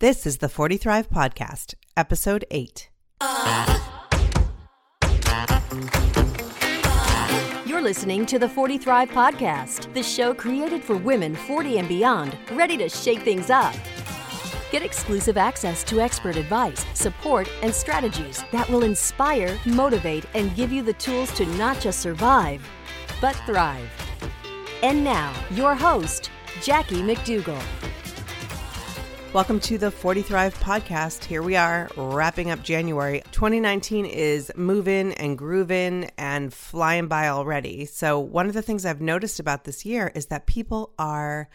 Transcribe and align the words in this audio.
This 0.00 0.28
is 0.28 0.36
the 0.36 0.48
40 0.48 0.76
Thrive 0.76 1.10
Podcast, 1.10 1.74
Episode 1.96 2.44
8. 2.52 2.88
You're 7.66 7.82
listening 7.82 8.24
to 8.26 8.38
the 8.38 8.48
40 8.48 8.78
Thrive 8.78 9.08
Podcast, 9.08 9.92
the 9.94 10.02
show 10.04 10.32
created 10.32 10.84
for 10.84 10.96
women 10.96 11.34
40 11.34 11.78
and 11.78 11.88
beyond, 11.88 12.38
ready 12.52 12.76
to 12.76 12.88
shake 12.88 13.22
things 13.22 13.50
up. 13.50 13.74
Get 14.70 14.84
exclusive 14.84 15.36
access 15.36 15.82
to 15.82 16.00
expert 16.00 16.36
advice, 16.36 16.86
support, 16.94 17.50
and 17.62 17.74
strategies 17.74 18.44
that 18.52 18.68
will 18.68 18.84
inspire, 18.84 19.58
motivate, 19.66 20.26
and 20.34 20.54
give 20.54 20.70
you 20.70 20.84
the 20.84 20.92
tools 20.92 21.32
to 21.32 21.44
not 21.56 21.80
just 21.80 21.98
survive, 21.98 22.64
but 23.20 23.34
thrive. 23.46 23.90
And 24.84 25.02
now, 25.02 25.34
your 25.50 25.74
host, 25.74 26.30
Jackie 26.62 27.02
McDougall. 27.02 27.60
Welcome 29.34 29.60
to 29.60 29.76
the 29.76 29.90
40 29.90 30.22
Thrive 30.22 30.58
podcast. 30.58 31.22
Here 31.22 31.42
we 31.42 31.54
are 31.54 31.90
wrapping 31.98 32.50
up 32.50 32.62
January. 32.62 33.22
2019 33.32 34.06
is 34.06 34.50
moving 34.56 35.12
and 35.12 35.36
grooving 35.36 36.10
and 36.16 36.52
flying 36.52 37.08
by 37.08 37.28
already. 37.28 37.84
So, 37.84 38.18
one 38.18 38.46
of 38.46 38.54
the 38.54 38.62
things 38.62 38.86
I've 38.86 39.02
noticed 39.02 39.38
about 39.38 39.64
this 39.64 39.84
year 39.84 40.10
is 40.14 40.26
that 40.26 40.46
people 40.46 40.94
are 40.98 41.50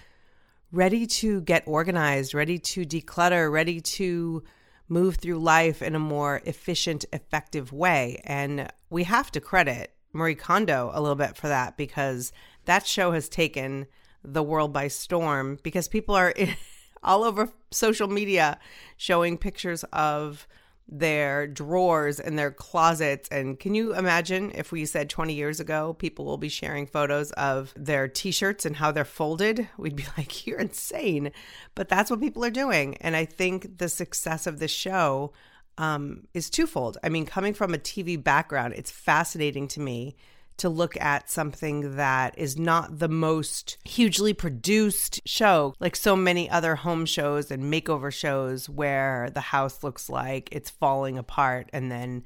ready 0.72 1.08
to 1.08 1.42
get 1.42 1.64
organized, 1.66 2.36
ready 2.36 2.60
to 2.60 2.86
declutter, 2.86 3.52
ready 3.52 3.82
to 3.82 4.44
move 4.88 5.16
through 5.16 5.40
life 5.40 5.82
in 5.82 5.96
a 5.96 6.00
more 6.00 6.44
efficient, 6.46 7.06
effective 7.12 7.74
way. 7.74 8.22
And 8.24 8.72
we 8.92 9.04
have 9.06 9.32
to 9.32 9.42
credit 9.42 9.96
Marie 10.14 10.36
Kondo 10.36 10.92
a 10.94 11.02
little 11.02 11.16
bit 11.16 11.36
for 11.36 11.48
that 11.48 11.76
because 11.76 12.32
that 12.66 12.86
show 12.86 13.14
has 13.14 13.28
taken 13.28 13.88
the 14.24 14.44
world 14.44 14.72
by 14.72 14.90
storm 14.90 15.58
because 15.64 15.88
people 15.88 16.14
are 16.14 16.34
all 17.04 17.24
over 17.24 17.50
social 17.72 18.08
media 18.08 18.60
showing 18.98 19.38
pictures 19.38 19.84
of 19.94 20.48
their 20.88 21.48
drawers 21.48 22.20
and 22.20 22.38
their 22.38 22.52
closets. 22.52 23.30
And 23.30 23.60
can 23.60 23.74
you 23.74 23.96
imagine 23.96 24.52
if 24.54 24.72
we 24.72 24.86
said 24.86 25.10
20 25.10 25.34
years 25.34 25.60
ago, 25.60 25.94
people 25.94 26.26
will 26.26 26.38
be 26.38 26.50
sharing 26.50 26.86
photos 26.86 27.32
of 27.32 27.74
their 27.76 28.08
t 28.08 28.32
shirts 28.32 28.66
and 28.66 28.76
how 28.76 28.92
they're 28.92 29.06
folded? 29.06 29.68
We'd 29.78 29.96
be 29.96 30.06
like, 30.18 30.46
you're 30.46 30.60
insane. 30.60 31.32
But 31.76 31.90
that's 31.90 32.12
what 32.12 32.20
people 32.20 32.44
are 32.44 32.52
doing. 32.52 32.98
And 32.98 33.16
I 33.16 33.26
think 33.26 33.78
the 33.78 33.90
success 33.90 34.46
of 34.46 34.60
the 34.60 34.68
show 34.68 35.34
um, 35.78 36.28
is 36.34 36.50
twofold. 36.50 36.98
I 37.04 37.10
mean, 37.10 37.26
coming 37.26 37.54
from 37.54 37.74
a 37.74 37.80
TV 37.80 38.22
background, 38.22 38.74
it's 38.76 38.92
fascinating 38.92 39.68
to 39.70 39.80
me 39.80 40.16
to 40.58 40.70
look 40.70 41.00
at 41.02 41.30
something 41.30 41.96
that 41.96 42.38
is 42.38 42.58
not 42.58 43.00
the 43.00 43.08
most 43.08 43.78
hugely 43.84 44.34
produced 44.34 45.22
show, 45.26 45.74
like 45.80 45.96
so 45.96 46.16
many 46.16 46.50
other 46.50 46.76
home 46.76 47.06
shows 47.06 47.52
and 47.52 47.72
makeover 47.72 48.12
shows 48.12 48.70
where 48.70 49.30
the 49.34 49.42
house 49.42 49.84
looks 49.84 50.10
like 50.10 50.50
it's 50.52 50.70
falling 50.70 51.18
apart 51.18 51.70
and 51.74 51.92
then, 51.92 52.24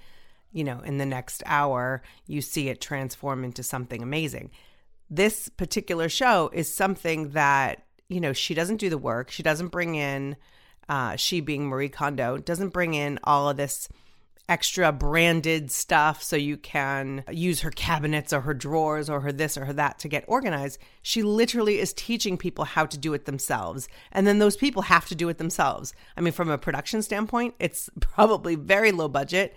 you 0.51 0.63
know, 0.63 0.81
in 0.81 0.97
the 0.97 1.05
next 1.05 1.43
hour, 1.45 2.01
you 2.25 2.41
see 2.41 2.69
it 2.69 2.81
transform 2.81 3.43
into 3.43 3.63
something 3.63 4.01
amazing. 4.01 4.51
This 5.09 5.49
particular 5.49 6.09
show 6.09 6.49
is 6.53 6.73
something 6.73 7.29
that, 7.29 7.83
you 8.09 8.19
know, 8.19 8.33
she 8.33 8.53
doesn't 8.53 8.77
do 8.77 8.89
the 8.89 8.97
work. 8.97 9.31
She 9.31 9.43
doesn't 9.43 9.69
bring 9.69 9.95
in, 9.95 10.35
uh, 10.89 11.15
she 11.15 11.39
being 11.39 11.67
Marie 11.67 11.89
Kondo, 11.89 12.37
doesn't 12.37 12.69
bring 12.69 12.93
in 12.93 13.19
all 13.23 13.49
of 13.49 13.57
this 13.57 13.87
extra 14.49 14.91
branded 14.91 15.69
stuff 15.69 16.23
so 16.23 16.35
you 16.35 16.55
can 16.55 17.23
use 17.29 17.61
her 17.61 17.71
cabinets 17.71 18.31
or 18.31 18.41
her 18.41 18.53
drawers 18.53 19.09
or 19.09 19.19
her 19.21 19.31
this 19.31 19.57
or 19.57 19.65
her 19.65 19.73
that 19.73 19.99
to 19.99 20.07
get 20.07 20.23
organized. 20.27 20.79
She 21.01 21.21
literally 21.21 21.79
is 21.79 21.93
teaching 21.93 22.37
people 22.37 22.63
how 22.63 22.85
to 22.85 22.97
do 22.97 23.13
it 23.13 23.25
themselves. 23.25 23.89
And 24.11 24.25
then 24.25 24.39
those 24.39 24.55
people 24.55 24.83
have 24.83 25.05
to 25.07 25.15
do 25.15 25.27
it 25.29 25.37
themselves. 25.37 25.93
I 26.15 26.21
mean, 26.21 26.33
from 26.33 26.49
a 26.49 26.57
production 26.57 27.01
standpoint, 27.01 27.55
it's 27.59 27.89
probably 27.99 28.55
very 28.55 28.91
low 28.91 29.09
budget 29.09 29.55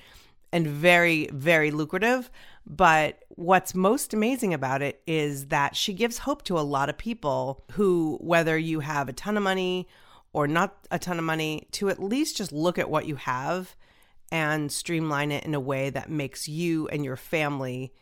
and 0.53 0.67
very, 0.67 1.29
very 1.33 1.71
lucrative. 1.71 2.29
But 2.67 3.25
what's 3.29 3.75
most 3.75 4.13
amazing 4.13 4.53
about 4.53 4.83
it 4.83 5.01
is 5.07 5.47
that 5.47 5.77
she 5.77 5.93
gives 5.95 6.19
hope 6.19 6.43
to 6.45 6.59
a 6.59 6.61
lot 6.61 6.89
of 6.89 6.99
people 6.99 7.65
who, 7.73 8.19
whether 8.21 8.59
you 8.59 8.81
have 8.81 9.09
a 9.09 9.13
ton 9.13 9.37
of 9.37 9.43
money 9.45 9.89
or 10.33 10.49
not 10.49 10.87
a 10.91 10.99
ton 10.99 11.19
of 11.19 11.25
money, 11.25 11.69
to 11.73 11.89
at 11.89 12.03
least 12.03 12.37
just 12.37 12.53
look 12.53 12.79
at 12.79 12.91
what 12.91 13.07
you 13.07 13.17
have 13.17 13.77
and 14.31 14.71
streamline 14.71 15.33
it 15.33 15.45
in 15.45 15.55
a 15.55 15.61
way 15.61 15.91
that 15.91 16.11
makes 16.11 16.49
you 16.49 16.89
and 16.89 17.05
your 17.05 17.17
family 17.17 17.93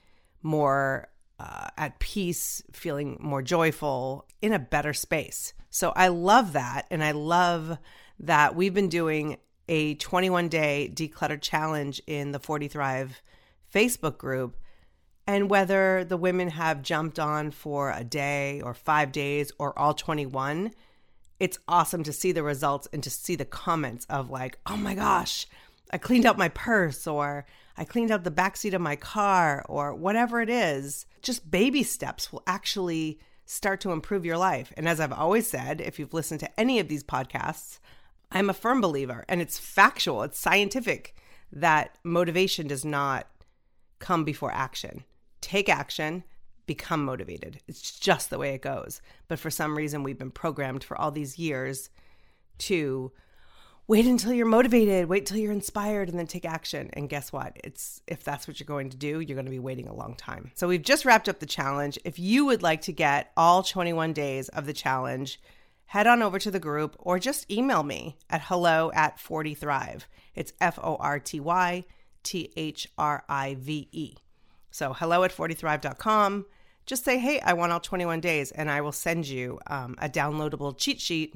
more 0.42 1.08
uh, 1.40 1.68
at 1.76 1.98
peace, 1.98 2.62
feeling 2.72 3.16
more 3.20 3.42
joyful, 3.42 4.26
in 4.42 4.52
a 4.52 4.58
better 4.58 4.92
space. 4.92 5.52
So 5.70 5.92
I 5.94 6.08
love 6.08 6.52
that. 6.54 6.86
And 6.90 7.02
I 7.02 7.12
love 7.12 7.78
that 8.20 8.54
we've 8.56 8.74
been 8.74 8.88
doing 8.88 9.38
a 9.68 9.94
21 9.94 10.48
day 10.48 10.90
declutter 10.92 11.40
challenge 11.40 12.00
in 12.06 12.32
the 12.32 12.38
40 12.38 12.68
Thrive 12.68 13.22
Facebook 13.72 14.18
group. 14.18 14.56
And 15.26 15.50
whether 15.50 16.04
the 16.04 16.16
women 16.16 16.48
have 16.48 16.82
jumped 16.82 17.18
on 17.18 17.50
for 17.50 17.92
a 17.92 18.02
day 18.02 18.62
or 18.62 18.72
five 18.72 19.12
days 19.12 19.52
or 19.58 19.78
all 19.78 19.92
21, 19.92 20.72
it's 21.38 21.58
awesome 21.68 22.02
to 22.04 22.12
see 22.12 22.32
the 22.32 22.42
results 22.42 22.88
and 22.92 23.02
to 23.02 23.10
see 23.10 23.36
the 23.36 23.44
comments 23.44 24.06
of 24.08 24.30
like, 24.30 24.58
oh 24.66 24.76
my 24.76 24.94
gosh, 24.94 25.46
I 25.90 25.98
cleaned 25.98 26.26
out 26.26 26.38
my 26.38 26.48
purse 26.48 27.06
or 27.06 27.46
I 27.76 27.84
cleaned 27.84 28.10
out 28.10 28.24
the 28.24 28.30
backseat 28.30 28.74
of 28.74 28.80
my 28.80 28.96
car 28.96 29.64
or 29.68 29.94
whatever 29.94 30.40
it 30.40 30.50
is, 30.50 31.06
just 31.22 31.50
baby 31.50 31.82
steps 31.82 32.32
will 32.32 32.42
actually 32.46 33.20
start 33.46 33.80
to 33.80 33.92
improve 33.92 34.24
your 34.24 34.36
life. 34.36 34.72
And 34.76 34.88
as 34.88 35.00
I've 35.00 35.12
always 35.12 35.46
said, 35.46 35.80
if 35.80 35.98
you've 35.98 36.12
listened 36.12 36.40
to 36.40 36.60
any 36.60 36.78
of 36.78 36.88
these 36.88 37.04
podcasts, 37.04 37.78
I'm 38.30 38.50
a 38.50 38.54
firm 38.54 38.80
believer 38.80 39.24
and 39.28 39.40
it's 39.40 39.58
factual, 39.58 40.22
it's 40.22 40.38
scientific 40.38 41.14
that 41.50 41.96
motivation 42.04 42.66
does 42.66 42.84
not 42.84 43.26
come 43.98 44.24
before 44.24 44.52
action. 44.52 45.04
Take 45.40 45.68
action, 45.68 46.24
become 46.66 47.04
motivated. 47.04 47.60
It's 47.66 47.98
just 47.98 48.28
the 48.28 48.38
way 48.38 48.54
it 48.54 48.62
goes. 48.62 49.00
But 49.28 49.38
for 49.38 49.50
some 49.50 49.76
reason, 49.76 50.02
we've 50.02 50.18
been 50.18 50.30
programmed 50.30 50.84
for 50.84 51.00
all 51.00 51.10
these 51.10 51.38
years 51.38 51.88
to 52.58 53.12
wait 53.88 54.06
until 54.06 54.34
you're 54.34 54.46
motivated, 54.46 55.08
wait 55.08 55.24
till 55.24 55.38
you're 55.38 55.50
inspired, 55.50 56.10
and 56.10 56.18
then 56.18 56.26
take 56.26 56.44
action. 56.44 56.90
And 56.92 57.08
guess 57.08 57.32
what? 57.32 57.56
It's 57.64 58.02
if 58.06 58.22
that's 58.22 58.46
what 58.46 58.60
you're 58.60 58.66
going 58.66 58.90
to 58.90 58.96
do, 58.96 59.20
you're 59.20 59.34
going 59.34 59.46
to 59.46 59.50
be 59.50 59.58
waiting 59.58 59.88
a 59.88 59.94
long 59.94 60.14
time. 60.14 60.52
So 60.54 60.68
we've 60.68 60.82
just 60.82 61.04
wrapped 61.04 61.28
up 61.28 61.40
the 61.40 61.46
challenge. 61.46 61.98
If 62.04 62.18
you 62.18 62.44
would 62.44 62.62
like 62.62 62.82
to 62.82 62.92
get 62.92 63.32
all 63.36 63.62
21 63.62 64.12
days 64.12 64.50
of 64.50 64.66
the 64.66 64.74
challenge, 64.74 65.40
head 65.86 66.06
on 66.06 66.22
over 66.22 66.38
to 66.38 66.50
the 66.50 66.60
group 66.60 66.94
or 66.98 67.18
just 67.18 67.50
email 67.50 67.82
me 67.82 68.18
at 68.28 68.42
hello 68.42 68.92
at 68.94 69.18
40 69.18 69.54
Thrive. 69.54 70.06
It's 70.34 70.52
F 70.60 70.78
O 70.82 70.96
R 70.96 71.18
T 71.18 71.40
Y 71.40 71.84
T 72.22 72.52
H 72.56 72.86
R 72.98 73.24
I 73.26 73.56
V 73.58 73.88
E. 73.90 74.16
So 74.70 74.92
hello 74.92 75.24
at 75.24 75.34
40thrive.com. 75.34 76.44
Just 76.84 77.04
say, 77.04 77.18
hey, 77.18 77.40
I 77.40 77.54
want 77.54 77.72
all 77.72 77.80
21 77.80 78.20
days, 78.20 78.50
and 78.50 78.70
I 78.70 78.80
will 78.80 78.92
send 78.92 79.28
you 79.28 79.58
um, 79.66 79.94
a 79.98 80.08
downloadable 80.08 80.76
cheat 80.76 81.00
sheet 81.00 81.34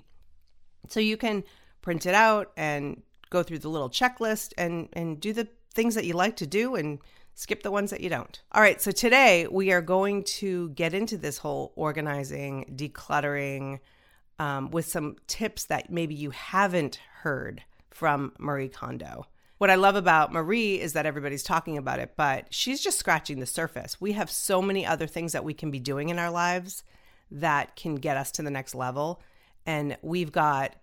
so 0.89 0.99
you 0.99 1.17
can 1.17 1.45
print 1.83 2.07
it 2.07 2.15
out 2.15 2.53
and 2.57 3.03
go 3.31 3.43
through 3.43 3.59
the 3.59 3.69
little 3.69 3.91
checklist 3.91 4.53
and 4.57 4.89
and 4.93 5.21
do 5.21 5.33
the 5.33 5.49
things 5.75 5.95
that 5.95 6.05
you 6.05 6.15
like 6.15 6.37
to 6.37 6.47
do 6.47 6.75
and 6.75 6.99
skip 7.35 7.63
the 7.63 7.71
ones 7.71 7.91
that 7.91 8.01
you 8.01 8.11
don't. 8.11 8.43
All 8.53 8.63
right, 8.63 8.81
so 8.81 8.91
today 8.91 9.47
we 9.51 9.73
are 9.73 9.81
going 9.81 10.25
to 10.25 10.69
get 10.71 10.95
into 10.95 11.17
this 11.17 11.39
whole 11.39 11.73
organizing, 11.77 12.75
decluttering 12.77 13.81
um, 14.39 14.71
with 14.71 14.87
some 14.87 15.17
tips 15.27 15.65
that 15.67 15.91
maybe 15.91 16.15
you 16.15 16.31
haven't 16.31 17.01
heard 17.23 17.63
from 17.91 18.33
Marie 18.39 18.69
Kondo. 18.69 19.27
What 19.59 19.71
I 19.71 19.77
love 19.77 19.95
about 19.95 20.33
Marie 20.33 20.81
is 20.81 20.93
that 20.95 21.07
everybody's 21.07 21.45
talking 21.45 21.79
about 21.79 22.01
it, 22.01 22.15
but 22.17 22.53
she's 22.53 22.83
just 22.83 22.99
scratching 22.99 23.39
the 23.39 23.47
surface. 23.47 24.01
We 24.01 24.13
have 24.13 24.31
so 24.31 24.61
many 24.61 24.85
other 24.85 25.07
things 25.07 25.33
that 25.33 25.45
we 25.45 25.55
can 25.55 25.71
be 25.71 25.79
doing 25.79 26.09
in 26.09 26.19
our 26.19 26.31
lives 26.31 26.83
that 27.31 27.77
can 27.77 27.95
get 27.95 28.17
us 28.17 28.33
to 28.33 28.43
the 28.43 28.51
next 28.51 28.75
level. 28.75 29.23
And 29.65 29.97
we've 30.03 30.33
got 30.33 30.75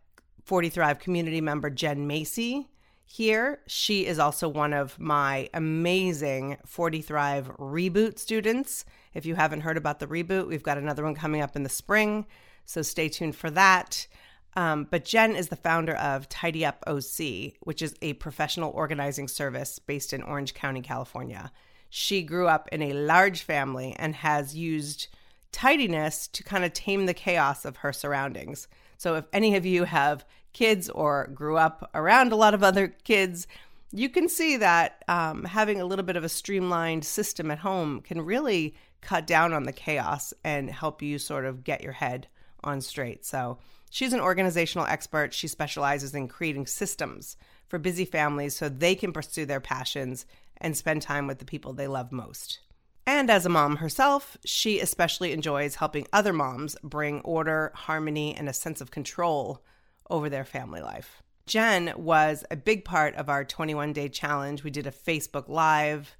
40 0.49 0.69
Thrive 0.69 0.97
community 0.97 1.41
member 1.41 1.69
Jen 1.69 2.07
Macy 2.07 2.71
here. 3.05 3.59
She 3.67 4.07
is 4.07 4.17
also 4.17 4.49
one 4.49 4.73
of 4.73 4.97
my 4.99 5.47
amazing 5.53 6.57
40 6.65 7.03
Thrive 7.03 7.51
reboot 7.59 8.17
students. 8.17 8.83
If 9.13 9.27
you 9.27 9.35
haven't 9.35 9.61
heard 9.61 9.77
about 9.77 9.99
the 9.99 10.07
reboot, 10.07 10.47
we've 10.47 10.63
got 10.63 10.79
another 10.79 11.03
one 11.03 11.13
coming 11.13 11.41
up 11.41 11.55
in 11.55 11.61
the 11.61 11.69
spring. 11.69 12.25
So 12.65 12.81
stay 12.81 13.09
tuned 13.09 13.35
for 13.35 13.51
that. 13.51 14.07
Um, 14.55 14.87
but 14.89 15.05
Jen 15.05 15.35
is 15.35 15.49
the 15.49 15.55
founder 15.55 15.93
of 15.93 16.27
Tidy 16.29 16.65
Up 16.65 16.83
OC, 16.87 17.53
which 17.59 17.83
is 17.83 17.93
a 18.01 18.13
professional 18.13 18.71
organizing 18.71 19.27
service 19.27 19.77
based 19.77 20.13
in 20.13 20.23
Orange 20.23 20.55
County, 20.55 20.81
California. 20.81 21.51
She 21.91 22.23
grew 22.23 22.47
up 22.47 22.67
in 22.71 22.81
a 22.81 22.93
large 22.93 23.43
family 23.43 23.95
and 23.99 24.15
has 24.15 24.57
used 24.57 25.09
tidiness 25.51 26.27
to 26.29 26.43
kind 26.43 26.65
of 26.65 26.73
tame 26.73 27.05
the 27.05 27.13
chaos 27.13 27.65
of 27.65 27.77
her 27.77 27.93
surroundings. 27.93 28.67
So 28.99 29.15
if 29.15 29.25
any 29.31 29.55
of 29.55 29.65
you 29.65 29.85
have 29.85 30.25
kids 30.53 30.89
or 30.89 31.27
grew 31.33 31.57
up 31.57 31.89
around 31.93 32.31
a 32.31 32.35
lot 32.35 32.53
of 32.53 32.63
other 32.63 32.87
kids, 32.87 33.47
you 33.91 34.09
can 34.09 34.29
see 34.29 34.57
that 34.57 35.03
um, 35.07 35.43
having 35.43 35.81
a 35.81 35.85
little 35.85 36.05
bit 36.05 36.15
of 36.15 36.23
a 36.23 36.29
streamlined 36.29 37.05
system 37.05 37.49
at 37.51 37.59
home 37.59 38.01
can 38.01 38.21
really 38.21 38.75
cut 39.01 39.25
down 39.25 39.53
on 39.53 39.63
the 39.63 39.73
chaos 39.73 40.33
and 40.43 40.69
help 40.69 41.01
you 41.01 41.17
sort 41.17 41.45
of 41.45 41.63
get 41.63 41.81
your 41.81 41.93
head 41.93 42.27
on 42.63 42.81
straight. 42.81 43.25
So 43.25 43.57
She's 43.89 44.13
an 44.13 44.19
organizational 44.19 44.87
expert. 44.87 45.33
She 45.33 45.47
specializes 45.47 46.13
in 46.13 46.27
creating 46.27 46.67
systems 46.67 47.37
for 47.67 47.79
busy 47.79 48.05
families 48.05 48.55
so 48.55 48.69
they 48.69 48.95
can 48.95 49.11
pursue 49.11 49.45
their 49.45 49.59
passions 49.59 50.25
and 50.57 50.77
spend 50.77 51.01
time 51.01 51.27
with 51.27 51.39
the 51.39 51.45
people 51.45 51.73
they 51.73 51.87
love 51.87 52.11
most. 52.11 52.59
And 53.07 53.31
as 53.31 53.45
a 53.45 53.49
mom 53.49 53.77
herself, 53.77 54.37
she 54.45 54.79
especially 54.79 55.31
enjoys 55.31 55.75
helping 55.75 56.05
other 56.13 56.33
moms 56.33 56.75
bring 56.83 57.21
order, 57.21 57.71
harmony, 57.73 58.35
and 58.35 58.47
a 58.47 58.53
sense 58.53 58.81
of 58.81 58.91
control 58.91 59.63
over 60.09 60.29
their 60.29 60.45
family 60.45 60.81
life. 60.81 61.21
Jen 61.45 61.93
was 61.97 62.45
a 62.51 62.55
big 62.55 62.85
part 62.85 63.15
of 63.15 63.27
our 63.27 63.43
21 63.43 63.93
day 63.93 64.07
challenge. 64.07 64.63
We 64.63 64.71
did 64.71 64.85
a 64.85 64.91
Facebook 64.91 65.49
Live 65.49 66.15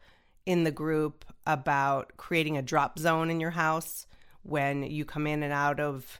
in 0.45 0.63
the 0.63 0.71
group 0.71 1.25
about 1.45 2.18
creating 2.18 2.57
a 2.57 2.62
drop 2.62 2.97
zone 2.97 3.30
in 3.30 3.39
your 3.39 3.51
house 3.51 4.07
when 4.44 4.83
you 4.83 5.06
come 5.06 5.27
in 5.27 5.44
and 5.44 5.53
out 5.53 5.80
of 5.80 6.19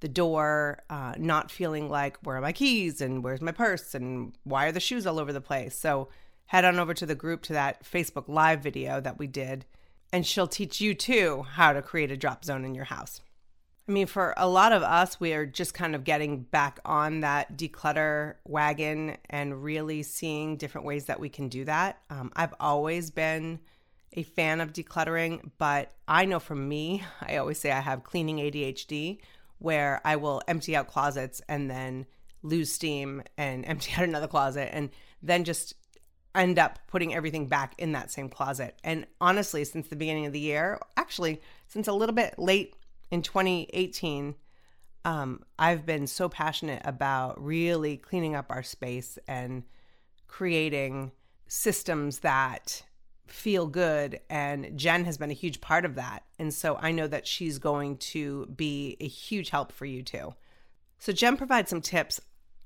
the 0.00 0.08
door, 0.08 0.82
uh, 0.90 1.14
not 1.18 1.50
feeling 1.50 1.88
like, 1.88 2.16
where 2.22 2.36
are 2.36 2.40
my 2.40 2.52
keys 2.52 3.00
and 3.00 3.22
where's 3.22 3.40
my 3.40 3.52
purse 3.52 3.94
and 3.94 4.32
why 4.44 4.66
are 4.66 4.72
the 4.72 4.80
shoes 4.80 5.06
all 5.06 5.18
over 5.18 5.32
the 5.32 5.40
place? 5.40 5.76
So 5.76 6.08
head 6.46 6.64
on 6.64 6.78
over 6.78 6.94
to 6.94 7.06
the 7.06 7.14
group 7.14 7.42
to 7.42 7.52
that 7.52 7.84
Facebook 7.84 8.28
Live 8.28 8.60
video 8.60 9.00
that 9.00 9.18
we 9.18 9.26
did, 9.26 9.64
and 10.12 10.26
she'll 10.26 10.48
teach 10.48 10.80
you 10.80 10.94
too 10.94 11.44
how 11.52 11.72
to 11.72 11.82
create 11.82 12.10
a 12.10 12.16
drop 12.16 12.44
zone 12.44 12.64
in 12.64 12.74
your 12.74 12.86
house. 12.86 13.20
I 13.88 13.92
mean, 13.92 14.06
for 14.06 14.34
a 14.36 14.46
lot 14.46 14.72
of 14.72 14.82
us, 14.82 15.18
we 15.18 15.32
are 15.32 15.46
just 15.46 15.72
kind 15.72 15.94
of 15.94 16.04
getting 16.04 16.42
back 16.42 16.78
on 16.84 17.20
that 17.20 17.56
declutter 17.56 18.34
wagon 18.44 19.16
and 19.30 19.64
really 19.64 20.02
seeing 20.02 20.58
different 20.58 20.86
ways 20.86 21.06
that 21.06 21.18
we 21.18 21.30
can 21.30 21.48
do 21.48 21.64
that. 21.64 21.98
Um, 22.10 22.30
I've 22.36 22.54
always 22.60 23.10
been 23.10 23.60
a 24.12 24.24
fan 24.24 24.60
of 24.60 24.74
decluttering, 24.74 25.52
but 25.56 25.92
I 26.06 26.26
know 26.26 26.38
for 26.38 26.54
me, 26.54 27.02
I 27.22 27.38
always 27.38 27.58
say 27.58 27.72
I 27.72 27.80
have 27.80 28.04
cleaning 28.04 28.36
ADHD, 28.36 29.20
where 29.58 30.02
I 30.04 30.16
will 30.16 30.42
empty 30.46 30.76
out 30.76 30.88
closets 30.88 31.40
and 31.48 31.70
then 31.70 32.04
lose 32.42 32.70
steam 32.70 33.22
and 33.38 33.64
empty 33.66 33.92
out 33.96 34.04
another 34.04 34.28
closet 34.28 34.68
and 34.70 34.90
then 35.22 35.44
just 35.44 35.74
end 36.34 36.58
up 36.58 36.78
putting 36.88 37.14
everything 37.14 37.46
back 37.46 37.74
in 37.78 37.92
that 37.92 38.10
same 38.10 38.28
closet. 38.28 38.78
And 38.84 39.06
honestly, 39.18 39.64
since 39.64 39.88
the 39.88 39.96
beginning 39.96 40.26
of 40.26 40.34
the 40.34 40.38
year, 40.38 40.78
actually, 40.96 41.40
since 41.68 41.88
a 41.88 41.92
little 41.92 42.14
bit 42.14 42.38
late 42.38 42.74
in 43.10 43.22
2018, 43.22 44.34
um, 45.04 45.42
I've 45.58 45.86
been 45.86 46.06
so 46.06 46.28
passionate 46.28 46.82
about 46.84 47.42
really 47.42 47.96
cleaning 47.96 48.34
up 48.34 48.46
our 48.50 48.62
space 48.62 49.18
and 49.26 49.62
creating 50.26 51.12
systems 51.46 52.18
that 52.20 52.82
feel 53.26 53.66
good. 53.66 54.20
And 54.28 54.78
Jen 54.78 55.04
has 55.04 55.18
been 55.18 55.30
a 55.30 55.34
huge 55.34 55.60
part 55.60 55.84
of 55.84 55.94
that. 55.94 56.24
And 56.38 56.52
so 56.52 56.78
I 56.80 56.92
know 56.92 57.06
that 57.06 57.26
she's 57.26 57.58
going 57.58 57.98
to 57.98 58.46
be 58.46 58.96
a 59.00 59.08
huge 59.08 59.50
help 59.50 59.72
for 59.72 59.86
you 59.86 60.02
too. 60.02 60.34
So, 60.98 61.12
Jen 61.12 61.36
provides 61.36 61.70
some 61.70 61.80
tips 61.80 62.20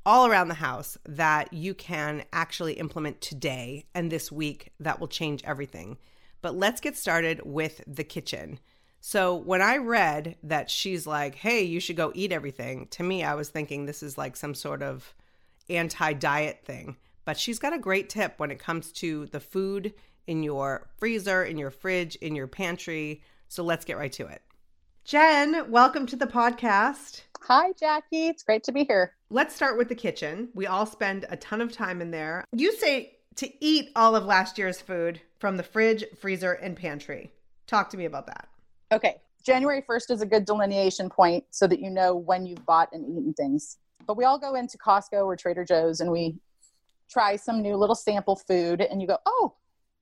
all 0.05 0.27
around 0.27 0.49
the 0.49 0.55
house 0.55 0.97
that 1.07 1.53
you 1.53 1.75
can 1.75 2.25
actually 2.33 2.75
implement 2.75 3.21
today 3.21 3.85
and 3.95 4.11
this 4.11 4.33
week 4.33 4.73
that 4.81 4.99
will 4.99 5.09
change 5.09 5.45
everything. 5.45 5.99
But 6.41 6.57
let's 6.57 6.81
get 6.81 6.97
started 6.97 7.43
with 7.45 7.83
the 7.87 8.05
kitchen. 8.05 8.59
So, 9.05 9.35
when 9.35 9.61
I 9.61 9.79
read 9.79 10.37
that 10.45 10.71
she's 10.71 11.09
like, 11.09 11.35
hey, 11.35 11.65
you 11.65 11.81
should 11.81 11.97
go 11.97 12.13
eat 12.15 12.31
everything, 12.31 12.87
to 12.93 13.03
me, 13.03 13.25
I 13.25 13.35
was 13.35 13.49
thinking 13.49 13.85
this 13.85 14.01
is 14.01 14.17
like 14.17 14.37
some 14.37 14.55
sort 14.55 14.81
of 14.81 15.13
anti 15.69 16.13
diet 16.13 16.61
thing. 16.65 16.97
But 17.25 17.37
she's 17.37 17.59
got 17.59 17.73
a 17.73 17.81
great 17.81 18.09
tip 18.09 18.35
when 18.37 18.53
it 18.53 18.61
comes 18.61 18.93
to 18.93 19.27
the 19.27 19.41
food 19.41 19.93
in 20.29 20.45
your 20.45 20.89
freezer, 20.99 21.43
in 21.43 21.59
your 21.59 21.73
fridge, 21.73 22.15
in 22.15 22.37
your 22.37 22.47
pantry. 22.47 23.25
So 23.49 23.65
let's 23.65 23.85
get 23.85 23.99
right 23.99 24.13
to 24.13 24.29
it. 24.29 24.41
Jen, 25.05 25.69
welcome 25.69 26.07
to 26.07 26.15
the 26.15 26.29
podcast. 26.29 27.23
Hi, 27.41 27.73
Jackie. 27.73 28.29
It's 28.29 28.45
great 28.45 28.63
to 28.65 28.73
be 28.73 28.85
here. 28.85 29.15
Let's 29.31 29.53
start 29.53 29.77
with 29.79 29.89
the 29.89 29.97
kitchen. 29.97 30.49
We 30.55 30.69
all 30.69 30.87
spend 30.87 31.27
a 31.29 31.37
ton 31.37 31.61
of 31.61 31.73
time 31.73 32.01
in 32.01 32.13
there. 32.13 32.45
You 32.53 32.73
say 32.77 33.17
to 33.35 33.51
eat 33.65 33.91
all 33.97 34.15
of 34.15 34.27
last 34.27 34.59
year's 34.59 34.81
food 34.81 35.21
from 35.41 35.57
the 35.57 35.65
fridge, 35.65 36.05
freezer, 36.21 36.53
and 36.53 36.77
pantry. 36.77 37.33
Talk 37.67 37.91
to 37.91 37.97
me 37.97 38.05
about 38.05 38.29
that. 38.29 38.49
Okay. 38.93 39.17
January 39.43 39.83
1st 39.83 40.11
is 40.11 40.21
a 40.21 40.27
good 40.27 40.45
delineation 40.45 41.09
point 41.09 41.45
so 41.51 41.67
that 41.67 41.81
you 41.81 41.89
know 41.89 42.15
when 42.15 42.45
you've 42.45 42.65
bought 42.67 42.91
and 42.93 43.05
eaten 43.07 43.33
things. 43.33 43.79
But 44.07 44.19
we 44.19 44.25
all 44.25 44.39
go 44.39 44.55
into 44.55 44.77
Costco 44.77 45.25
or 45.25 45.35
Trader 45.35 45.65
Joe's 45.65 46.01
and 46.01 46.13
we 46.13 46.37
try 47.11 47.37
some 47.37 47.63
new 47.63 47.77
little 47.77 47.95
sample 47.95 48.37
food 48.37 48.83
and 48.83 49.01
you 49.01 49.09
go, 49.09 49.17
oh, 49.25 49.55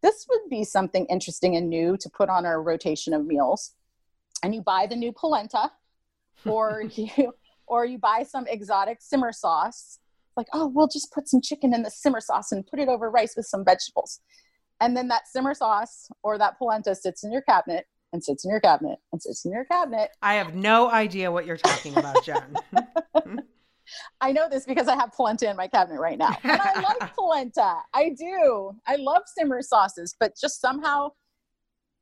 this 0.03 0.27
would 0.29 0.51
be 0.51 0.65
something 0.65 1.07
interesting 1.07 1.55
and 1.55 1.71
new 1.71 1.97
to 1.99 2.11
put 2.11 2.29
on 2.29 2.45
our 2.45 2.61
rotation 2.61 3.15
of 3.15 3.25
meals. 3.25 3.75
And 4.43 4.55
you 4.55 4.61
buy 4.61 4.87
the 4.87 4.97
new 4.97 5.13
polenta 5.13 5.71
or 6.45 6.83
you 6.83 7.33
or 7.69 7.85
you 7.85 7.99
buy 7.99 8.25
some 8.25 8.47
exotic 8.49 8.99
simmer 9.01 9.31
sauce. 9.31 10.01
Like, 10.37 10.49
oh, 10.53 10.67
we'll 10.67 10.89
just 10.89 11.13
put 11.13 11.29
some 11.29 11.41
chicken 11.41 11.73
in 11.75 11.83
the 11.83 11.91
simmer 11.91 12.21
sauce 12.21 12.51
and 12.51 12.67
put 12.67 12.81
it 12.81 12.89
over 12.89 13.09
rice 13.09 13.35
with 13.37 13.47
some 13.47 13.65
vegetables. 13.65 14.21
And 14.81 14.97
then 14.97 15.07
that 15.09 15.29
simmer 15.29 15.55
sauce 15.55 16.09
or 16.25 16.39
that 16.39 16.59
polenta 16.59 16.95
sits 16.97 17.23
in 17.23 17.31
your 17.31 17.43
cabinet 17.43 17.87
and 18.13 18.23
sits 18.23 18.45
in 18.45 18.51
your 18.51 18.61
cabinet 18.61 18.99
and 19.13 19.23
sits 19.23 19.45
in 19.45 19.53
your 19.53 19.65
cabinet. 19.65 20.11
I 20.23 20.35
have 20.35 20.55
no 20.55 20.91
idea 20.91 21.31
what 21.31 21.47
you're 21.47 21.57
talking 21.57 21.97
about, 21.97 22.25
Jen. 22.25 22.57
I 24.21 24.33
know 24.33 24.49
this 24.49 24.67
because 24.67 24.89
I 24.89 24.97
have 24.97 25.13
polenta 25.13 25.49
in 25.49 25.57
my 25.57 25.67
cabinet 25.69 26.01
right 26.01 26.19
now. 26.19 26.37
And 26.43 26.61
I 26.61 26.81
like 26.81 27.15
polenta. 27.17 27.77
I 27.93 28.11
do. 28.11 28.73
I 28.87 28.97
love 28.97 29.23
simmer 29.27 29.63
sauces, 29.63 30.15
but 30.19 30.35
just 30.41 30.61
somehow 30.61 31.11